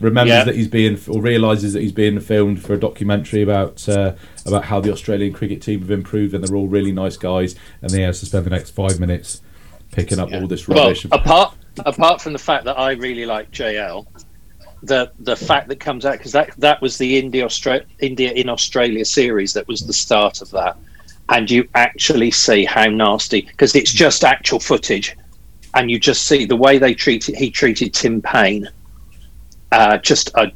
[0.00, 0.44] remembers Yeah.
[0.44, 4.64] that he's being or realizes that he's being filmed for a documentary about uh, about
[4.64, 8.00] how the Australian cricket team have improved and they're all really nice guys, and then
[8.00, 9.40] he has to spend the next five minutes
[9.92, 11.06] picking up all this well, rubbish.
[11.10, 11.54] apart
[11.86, 14.06] apart from the fact that I really like JL,
[14.82, 18.48] the the fact that comes out because that that was the India Austra- India in
[18.48, 20.76] Australia series that was the start of that,
[21.28, 25.16] and you actually see how nasty because it's just actual footage,
[25.74, 28.68] and you just see the way they treated he treated Tim Paine.
[29.72, 30.46] Uh, just uh,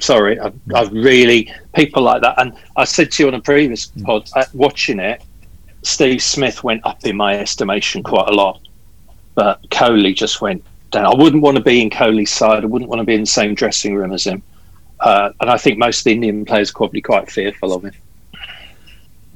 [0.00, 3.86] sorry, I, I really people like that, and I said to you on a previous
[3.86, 5.22] pod, uh, watching it,
[5.82, 8.65] Steve Smith went up in my estimation quite a lot
[9.36, 11.06] but Kohli just went down.
[11.06, 12.64] I wouldn't want to be in Kohli's side.
[12.64, 14.42] I wouldn't want to be in the same dressing room as him.
[14.98, 17.92] Uh, and I think most of the Indian players are probably quite fearful of him.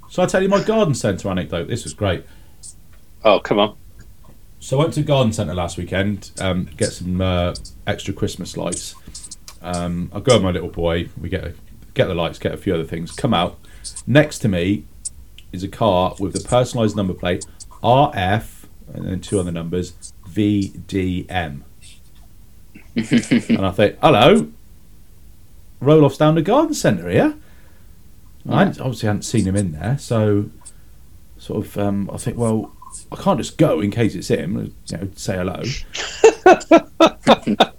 [0.09, 1.69] so I tell you my garden centre anecdote.
[1.69, 2.25] This was great.
[3.23, 3.77] Oh, come on.
[4.63, 7.55] So I went to Garden Centre last weekend, um, get some uh,
[7.87, 8.95] extra Christmas lights.
[9.63, 11.09] Um, I go with my little boy.
[11.19, 11.55] We get
[11.95, 13.11] get the lights, get a few other things.
[13.13, 13.59] Come out.
[14.07, 14.85] Next to me
[15.51, 17.47] is a car with the personalised number plate
[17.83, 18.60] RF
[18.95, 19.95] and then two other numbers
[20.29, 21.63] VDM.
[22.97, 24.49] and I think, hello,
[25.81, 27.35] roll offs down the Garden Centre here.
[28.49, 30.51] I hadn't- obviously hadn't seen him in there, so
[31.39, 32.75] sort of um, I think, well,
[33.13, 34.75] I can't just go in case it's him.
[34.87, 35.63] You know, say hello.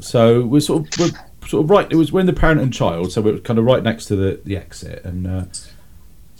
[0.00, 0.98] so we're sort of
[1.42, 1.90] we're sort of right.
[1.90, 4.16] It was we're in the parent and child, so we're kind of right next to
[4.16, 5.44] the, the exit, and uh,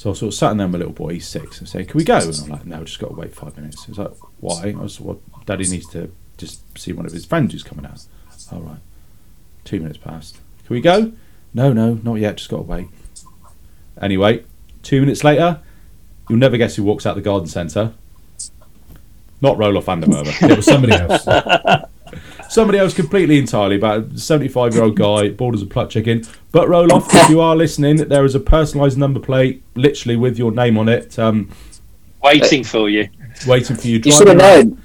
[0.05, 1.15] so I sort of sat in there with my little boy.
[1.15, 3.35] He's six, and saying, "Can we go?" And I'm like, "No, just got to wait
[3.35, 7.13] five minutes." He's like, "Why?" I was, "Well, Daddy needs to just see one of
[7.13, 8.05] his friends who's coming out."
[8.53, 8.81] All right,
[9.65, 10.35] two minutes passed.
[10.67, 11.13] Can we go?
[11.55, 12.37] No, no, not yet.
[12.37, 12.89] Just got to wait.
[13.99, 14.45] Anyway,
[14.83, 15.63] two minutes later,
[16.29, 17.95] you'll never guess who walks out the garden centre.
[19.41, 20.51] Not Roelof van der Merwe.
[20.51, 21.27] It was somebody else.
[22.55, 23.77] somebody else completely entirely.
[23.77, 26.25] About a 75 year old guy, bald as a plucked chicken.
[26.53, 30.53] But Roelof, if you are listening, there is a personalised number plate, literally with your
[30.53, 31.51] name on it, um,
[32.23, 33.09] Waiting for you.
[33.47, 34.01] waiting for you.
[34.05, 34.81] You should have known.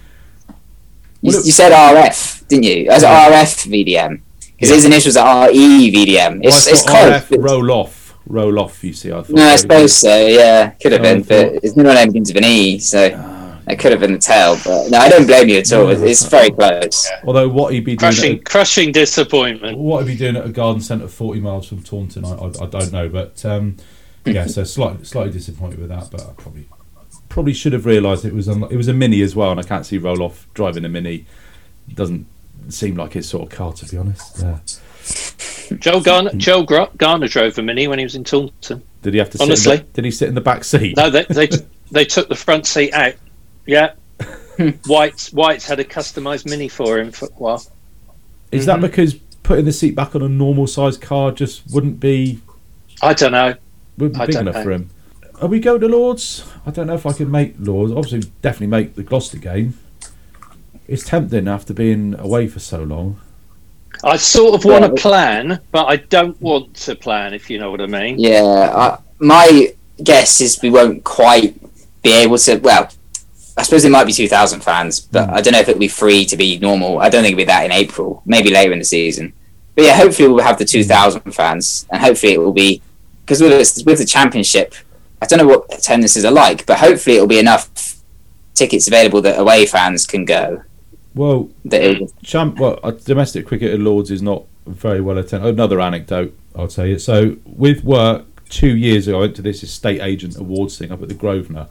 [1.21, 2.89] You, you said RF, didn't you?
[2.89, 4.21] As RF VDM.
[4.55, 4.75] Because Yeah.
[4.75, 6.41] his initials are RE VDM.
[6.43, 7.39] It's, Well, it's thought close.
[7.39, 8.15] Roll off.
[8.25, 9.09] Roll off, you see.
[9.11, 9.29] I thought.
[9.29, 10.27] No, I suppose so.
[10.27, 13.11] Yeah, could have Oh, been, thought- but his middle name begins with an E, so
[13.15, 13.38] Ah,
[13.69, 14.57] it could have been the tail.
[14.63, 15.89] But no, I don't blame you at all.
[15.89, 17.09] It's, it's very close.
[17.23, 19.77] Although what he'd be doing, Crushing, at, crushing disappointment.
[19.77, 22.65] what he'd be doing at a garden centre 40 miles from Taunton, I, I, I
[22.67, 23.07] don't know.
[23.09, 23.77] But um,
[24.25, 26.09] yeah, so slightly slightly disappointed with that.
[26.11, 26.67] But I probably
[27.29, 29.63] probably should have realised it was un- it was a mini as well, and I
[29.63, 31.25] can't see Roelof driving a mini.
[31.93, 32.25] Doesn't
[32.69, 34.43] seem like his sort of car, to be honest.
[34.43, 34.57] Uh,
[35.77, 38.81] Joel Garner, Joel Gr- Garner drove a mini when he was in Taunton.
[39.01, 39.37] did he have to?
[39.37, 39.77] Sit Honestly.
[39.77, 40.97] the, did he sit in the back seat?
[40.97, 41.47] No, they, they,
[41.91, 43.13] they took the front seat out.
[43.69, 43.93] Yeah.
[44.57, 44.69] Hmm.
[44.87, 47.63] White's, White's had a customised mini for him for a while.
[48.51, 48.87] Is that mm-hmm.
[48.87, 49.13] because
[49.43, 52.39] putting the seat back on a normal sized car just wouldn't be
[53.01, 53.53] I don't know.
[53.97, 54.63] wouldn't be I big don't enough know.
[54.63, 54.89] for him?
[55.41, 56.43] Are we going to Lords?
[56.65, 57.93] I don't know if I can make Lords.
[57.93, 59.77] Obviously, definitely make the Gloucester game.
[60.87, 63.21] it's tempting after being away for so long.
[64.03, 64.87] I sort of want Yeah.
[64.89, 67.33] to plan, but I don't want to plan.
[67.33, 68.19] If you know what I mean.
[68.19, 71.55] Yeah, I, my guess is we won't quite
[72.01, 72.57] be able to.
[72.57, 72.89] Well,
[73.59, 76.23] I suppose there might be 2,000 fans, but I don't know if it'll be free
[76.25, 76.99] to be normal.
[76.99, 79.33] I don't think it'll be that in April, maybe later in the season.
[79.75, 82.81] But yeah, hopefully we'll have the 2,000 fans, and hopefully it will be
[83.25, 84.75] because with, with the championship,
[85.21, 87.97] I don't know what attendances are like, but hopefully it'll be enough
[88.53, 90.63] tickets available that away fans can go.
[91.13, 92.59] Well, That it'll, champ.
[92.59, 95.53] Well, uh, domestic cricket at Lords is not very well attended.
[95.53, 96.97] Another anecdote, I'll tell you.
[96.97, 101.01] So, with work, two years ago, I went to this estate agent awards thing up
[101.01, 101.67] at the Grosvenor,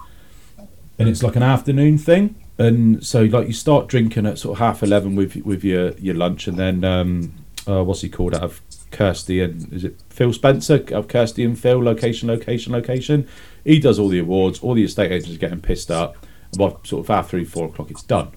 [0.99, 2.35] and it's like an afternoon thing.
[2.59, 6.15] And so, like, you start drinking at sort of half eleven with with your your
[6.15, 7.35] lunch, and then um,
[7.67, 11.59] uh, what's he called out of Kirsty and is it Phil Spencer of Kirsty and
[11.59, 11.83] Phil?
[11.83, 13.29] Location, location, location.
[13.65, 14.61] He does all the awards.
[14.61, 16.17] All the estate agents are getting pissed up.
[16.53, 18.31] And by sort of half three, four o'clock, it's done.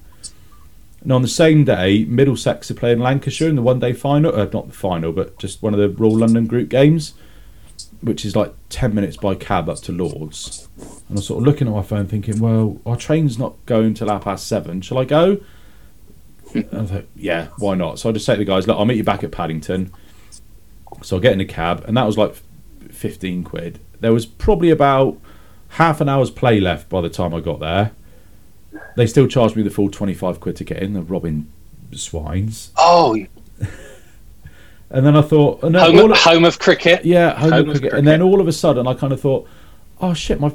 [1.01, 4.36] And on the same day, Middlesex are playing Lancashire in the one day final.
[4.36, 7.14] Uh, not the final, but just one of the Royal London group games,
[8.02, 10.68] which is like 10 minutes by cab up to Lords.
[10.80, 14.10] And I'm sort of looking at my phone thinking, well, our train's not going till
[14.10, 14.82] half past seven.
[14.82, 15.39] Shall I go?
[16.54, 17.99] And I like, yeah, why not?
[17.99, 19.93] So I just say to the guys, look, I'll meet you back at Paddington.
[21.02, 22.36] So I get in a cab, and that was like
[22.89, 23.80] 15 quid.
[23.99, 25.18] There was probably about
[25.70, 27.91] half an hour's play left by the time I got there.
[28.95, 31.52] They still charged me the full 25 quid to get in, the Robin
[31.93, 32.72] swines.
[32.78, 33.26] Oh,
[34.94, 37.06] And then I thought, and then home, all, home of cricket.
[37.06, 37.82] yeah, home, home of of cricket.
[37.82, 38.00] cricket.
[38.00, 39.48] And then all of a sudden, I kind of thought,
[40.02, 40.54] oh shit, my,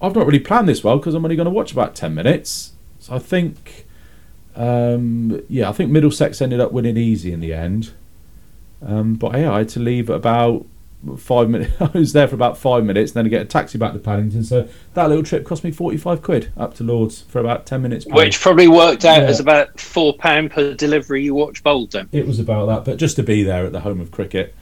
[0.00, 2.72] I've not really planned this well because I'm only going to watch about 10 minutes.
[3.00, 3.86] So I think,
[4.56, 7.92] um, yeah, I think Middlesex ended up winning easy in the end.
[8.80, 10.64] Um, but yeah, I had to leave at about
[11.16, 11.72] five minutes.
[11.80, 13.98] I was there for about five minutes, and then I get a taxi back to
[13.98, 14.44] Paddington.
[14.44, 18.04] So that little trip cost me 45 quid up to Lords for about 10 minutes.
[18.04, 18.12] pay.
[18.12, 19.28] Which probably worked out Yeah.
[19.28, 22.08] as about four pound per delivery you watch Bolton.
[22.12, 24.54] It was about that, but just to be there at the home of cricket,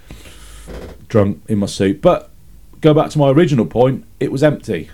[1.09, 2.03] drunk in my suit.
[2.03, 2.31] But
[2.81, 4.91] go back to my original point, it was empty.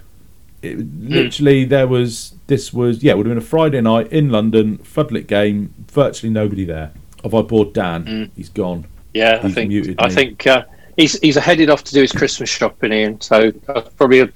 [0.63, 4.31] It, Literally, there was this was yeah, it would have been a Friday night in
[4.31, 6.93] London, floodlit game, virtually nobody there.
[7.25, 8.31] Have I bored Dan?
[8.37, 8.87] He's gone.
[9.13, 10.15] Yeah, I think muted I me.
[10.15, 10.65] think uh,
[10.97, 13.21] he's he's headed off to do his Christmas shopping, Ian.
[13.21, 14.33] So uh, probably a,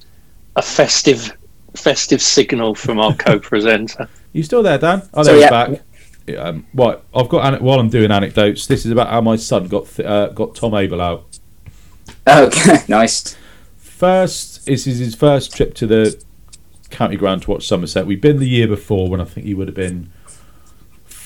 [0.55, 1.35] a festive
[1.75, 4.07] festive signal from our co-presenter.
[4.33, 5.01] You still there, Dan?
[5.13, 5.49] Oh, So, there he's yeah.
[5.49, 5.81] back.
[6.37, 8.67] Um, right, I've got ane- while I'm doing anecdotes.
[8.67, 11.39] This is about how my son got th- uh, got Tom Abell out.
[12.27, 13.37] okay, nice.
[13.77, 16.21] First, this is his first trip to the
[16.89, 18.05] county ground to watch Somerset.
[18.05, 20.11] We've been the year before when I think he would have been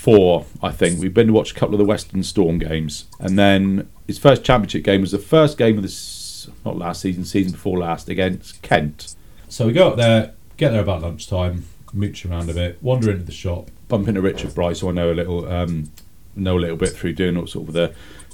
[0.01, 0.45] four.
[0.63, 3.87] I think we've been to watch a couple of the Western Storm games, and then
[4.07, 7.77] his first championship game was the first game of this not last season, season before
[7.77, 9.15] last against Kent.
[9.47, 13.25] So we go up there, get there about lunchtime, mooch around a bit, wander into
[13.25, 15.91] the shop, bump into Richard Bryce, who I know a little, um,
[16.35, 17.93] know a little bit through doing all sort of the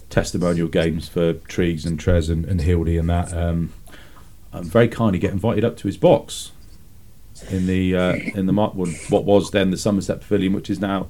[0.10, 3.34] testimonial games for Trees and Trez and, and Hildy and that.
[3.34, 3.74] Um,
[4.54, 6.54] I'm very kindly get invited up to his box
[7.50, 11.08] in the uh, in the what was then the Somerset Pavilion, which is now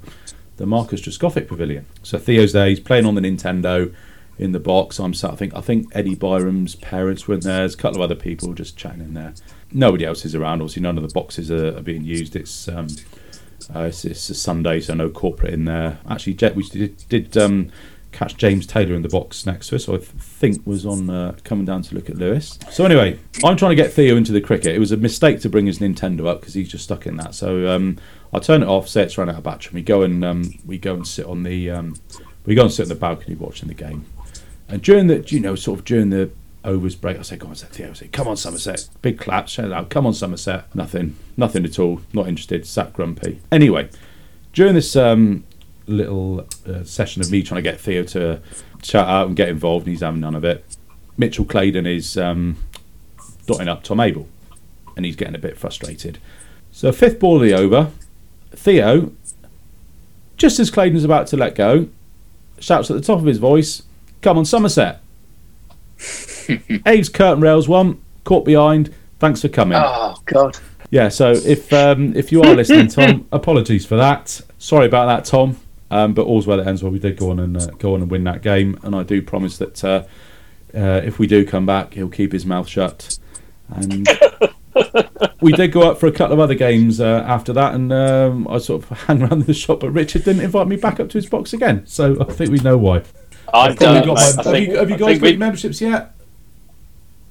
[0.58, 1.86] the Marcus Trescothick Pavilion.
[2.04, 3.94] So Theo's there, he's playing on the Nintendo
[4.38, 5.00] in the box.
[5.00, 7.60] I'm sat, I think I think Eddie Byrom's parents were there.
[7.60, 9.34] There's a couple of other people just chatting in there.
[9.72, 10.62] Nobody else is around.
[10.62, 12.36] Obviously, none of the boxes are, are being used.
[12.36, 12.88] It's um,
[13.76, 16.00] uh, it's, it's a Sunday, so no corporate in there.
[16.10, 17.72] Actually, Jet, we did, did um,
[18.12, 21.10] catch James Taylor in the box next to us, so I th- think was on
[21.10, 22.58] uh, coming down to look at Lewis.
[22.72, 24.76] So anyway, I'm trying to get Theo into the cricket.
[24.76, 27.36] It was a mistake to bring his Nintendo up because he's just stuck in that.
[27.36, 27.98] So um,
[28.34, 29.72] I turn it off, say it's run out of battery.
[29.76, 31.96] We go and um, we go and sit on the um,
[32.46, 34.06] we go and sit on the balcony watching the game.
[34.68, 36.32] And during the you know sort of during the
[36.64, 39.72] overs break, I say, "Come on, Theo." I say, "Come on, Somerset." Big clap, shout
[39.72, 42.02] out, "Come on, Somerset!" Nothing, nothing at all.
[42.14, 42.66] Not interested.
[42.66, 43.40] Sat grumpy.
[43.52, 43.90] Anyway,
[44.54, 45.46] during this um,
[45.88, 48.42] little uh, session of me trying to get Theo to
[48.82, 50.66] chat out and get involved, and he's having none of it.
[51.18, 52.58] Mitchell Claydon is um,
[53.46, 54.28] dotting up Tom Abell,
[54.96, 56.20] and he's getting a bit frustrated.
[56.72, 57.92] So fifth ball of the over,
[58.52, 59.12] Theo,
[60.38, 61.88] just as Claydon's about to let go,
[62.60, 63.84] shouts at the top of his voice,
[64.22, 65.02] "Come on, Somerset!"
[66.86, 68.94] Abe's curtain rails one, caught behind.
[69.20, 69.80] Thanks for coming.
[69.82, 70.58] Oh God!
[70.90, 74.42] Yeah, so if um, if you are listening, Tom, apologies for that.
[74.58, 75.58] Sorry about that, Tom.
[75.90, 76.92] Um, but all's well that ends well.
[76.92, 79.22] We did go on and uh, go on and win that game, and I do
[79.22, 80.04] promise that uh,
[80.74, 83.18] uh, if we do come back, he'll keep his mouth shut.
[83.70, 84.08] And
[85.42, 88.48] we did go up for a couple of other games uh, after that, and um,
[88.48, 91.18] I sort of hang around the shop, but Richard didn't invite me back up to
[91.18, 91.86] his box again.
[91.88, 93.04] So I think we know why.
[93.54, 95.80] I'm Probably got my- I have, think- you, have you guys think got we- memberships
[95.82, 96.14] yet?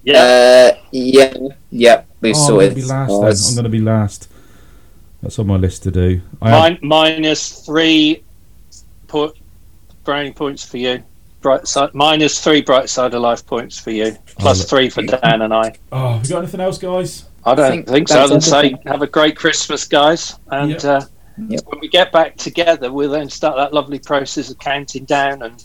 [0.03, 0.72] Yeah.
[0.74, 1.34] Uh, yeah,
[1.70, 2.59] yeah, we've Oh, I'm sorted.
[2.59, 3.37] going to be last Oh, then.
[3.49, 4.28] I'm going to be last.
[5.22, 6.20] That's on my list to do.
[6.41, 8.22] I have- Min- minus three
[9.09, 9.37] put
[10.05, 11.03] brownie points for you.
[11.43, 14.16] Bright side minus three bright side of life points for you.
[14.39, 15.74] Plus look- three for Dan and I.
[15.93, 17.24] oh, have we got anything else, guys?
[17.47, 18.14] I don't think think, so.
[18.14, 18.40] that's Other than
[18.80, 20.36] say, have a great Christmas, guys.
[20.51, 20.84] And Yep.
[20.84, 21.01] uh,
[21.49, 21.61] Yep.
[21.66, 25.64] when we get back together, we'll then start that lovely process of counting down and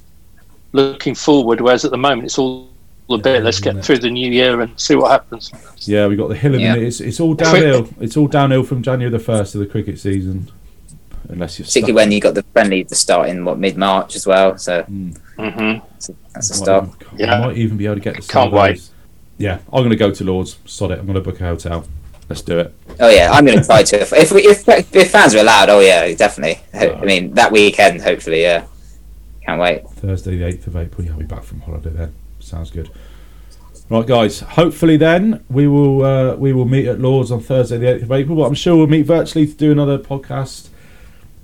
[0.73, 1.59] looking forward.
[1.61, 2.67] Whereas at the moment, it's all
[3.09, 3.39] a bit.
[3.39, 3.83] Yeah, Let's get it?
[3.85, 5.51] through the new year and see what happens.
[5.79, 6.75] Yeah, we got the hill in Yeah.
[6.75, 7.89] It's, it's all downhill.
[7.99, 10.49] It's all downhill from January the first of the cricket season,
[11.29, 11.95] unless you're Particularly stuck.
[11.95, 14.57] when you got the friendly to start in what mid March as well.
[14.57, 15.17] So Mm.
[15.37, 16.83] hmm that's a Might start.
[17.13, 17.33] even- Yeah.
[17.35, 18.75] I might even be able to get the some Can't wait.
[18.75, 18.91] those.
[19.41, 20.57] Yeah, I'm going to go to Lords.
[20.65, 20.99] Sod it.
[20.99, 21.85] I'm going to book a hotel.
[22.29, 22.73] Let's do it.
[22.99, 23.99] Oh yeah, I'm going to try to.
[24.01, 26.61] If if, we, if if fans are allowed, oh yeah, definitely.
[26.73, 28.65] Ho- I mean that weekend, hopefully, yeah.
[29.45, 29.89] Can't wait.
[29.89, 31.03] Thursday, the 8th of April.
[31.05, 32.13] Yeah, I'll be back from holiday then.
[32.39, 32.89] Sounds good.
[33.89, 34.39] Right, guys.
[34.41, 38.11] Hopefully, then we will uh, we will meet at Lords on Thursday, the 8th of
[38.13, 38.37] April.
[38.37, 40.69] But I'm sure we'll meet virtually to do another podcast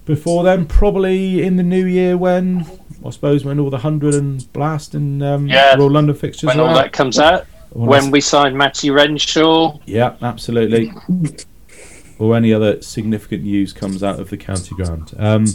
[0.05, 0.65] before then.
[0.67, 2.65] Probably in the new year when
[3.05, 5.75] I suppose when all the hundred and blast and um, Yeah.
[5.75, 6.75] Royal London fixtures When are all out.
[6.83, 10.91] that comes out, When when we sign Matty Renshaw, Yeah, absolutely.
[12.19, 15.13] or any other significant news comes out of the county ground.
[15.17, 15.45] Um,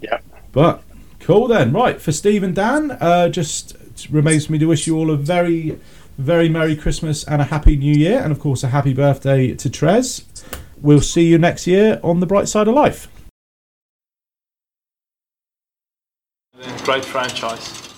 [0.00, 0.18] Yeah.
[0.52, 0.82] But
[1.20, 1.72] cool then.
[1.72, 3.76] Right for Steve and Dan, uh, just
[4.10, 5.78] remains for me to wish you all a very,
[6.18, 9.70] very merry Christmas and a happy New Year, and of course a happy birthday to
[9.70, 10.24] Trez.
[10.80, 13.08] We'll see you next year on the bright side of life.
[16.84, 17.91] Great franchise.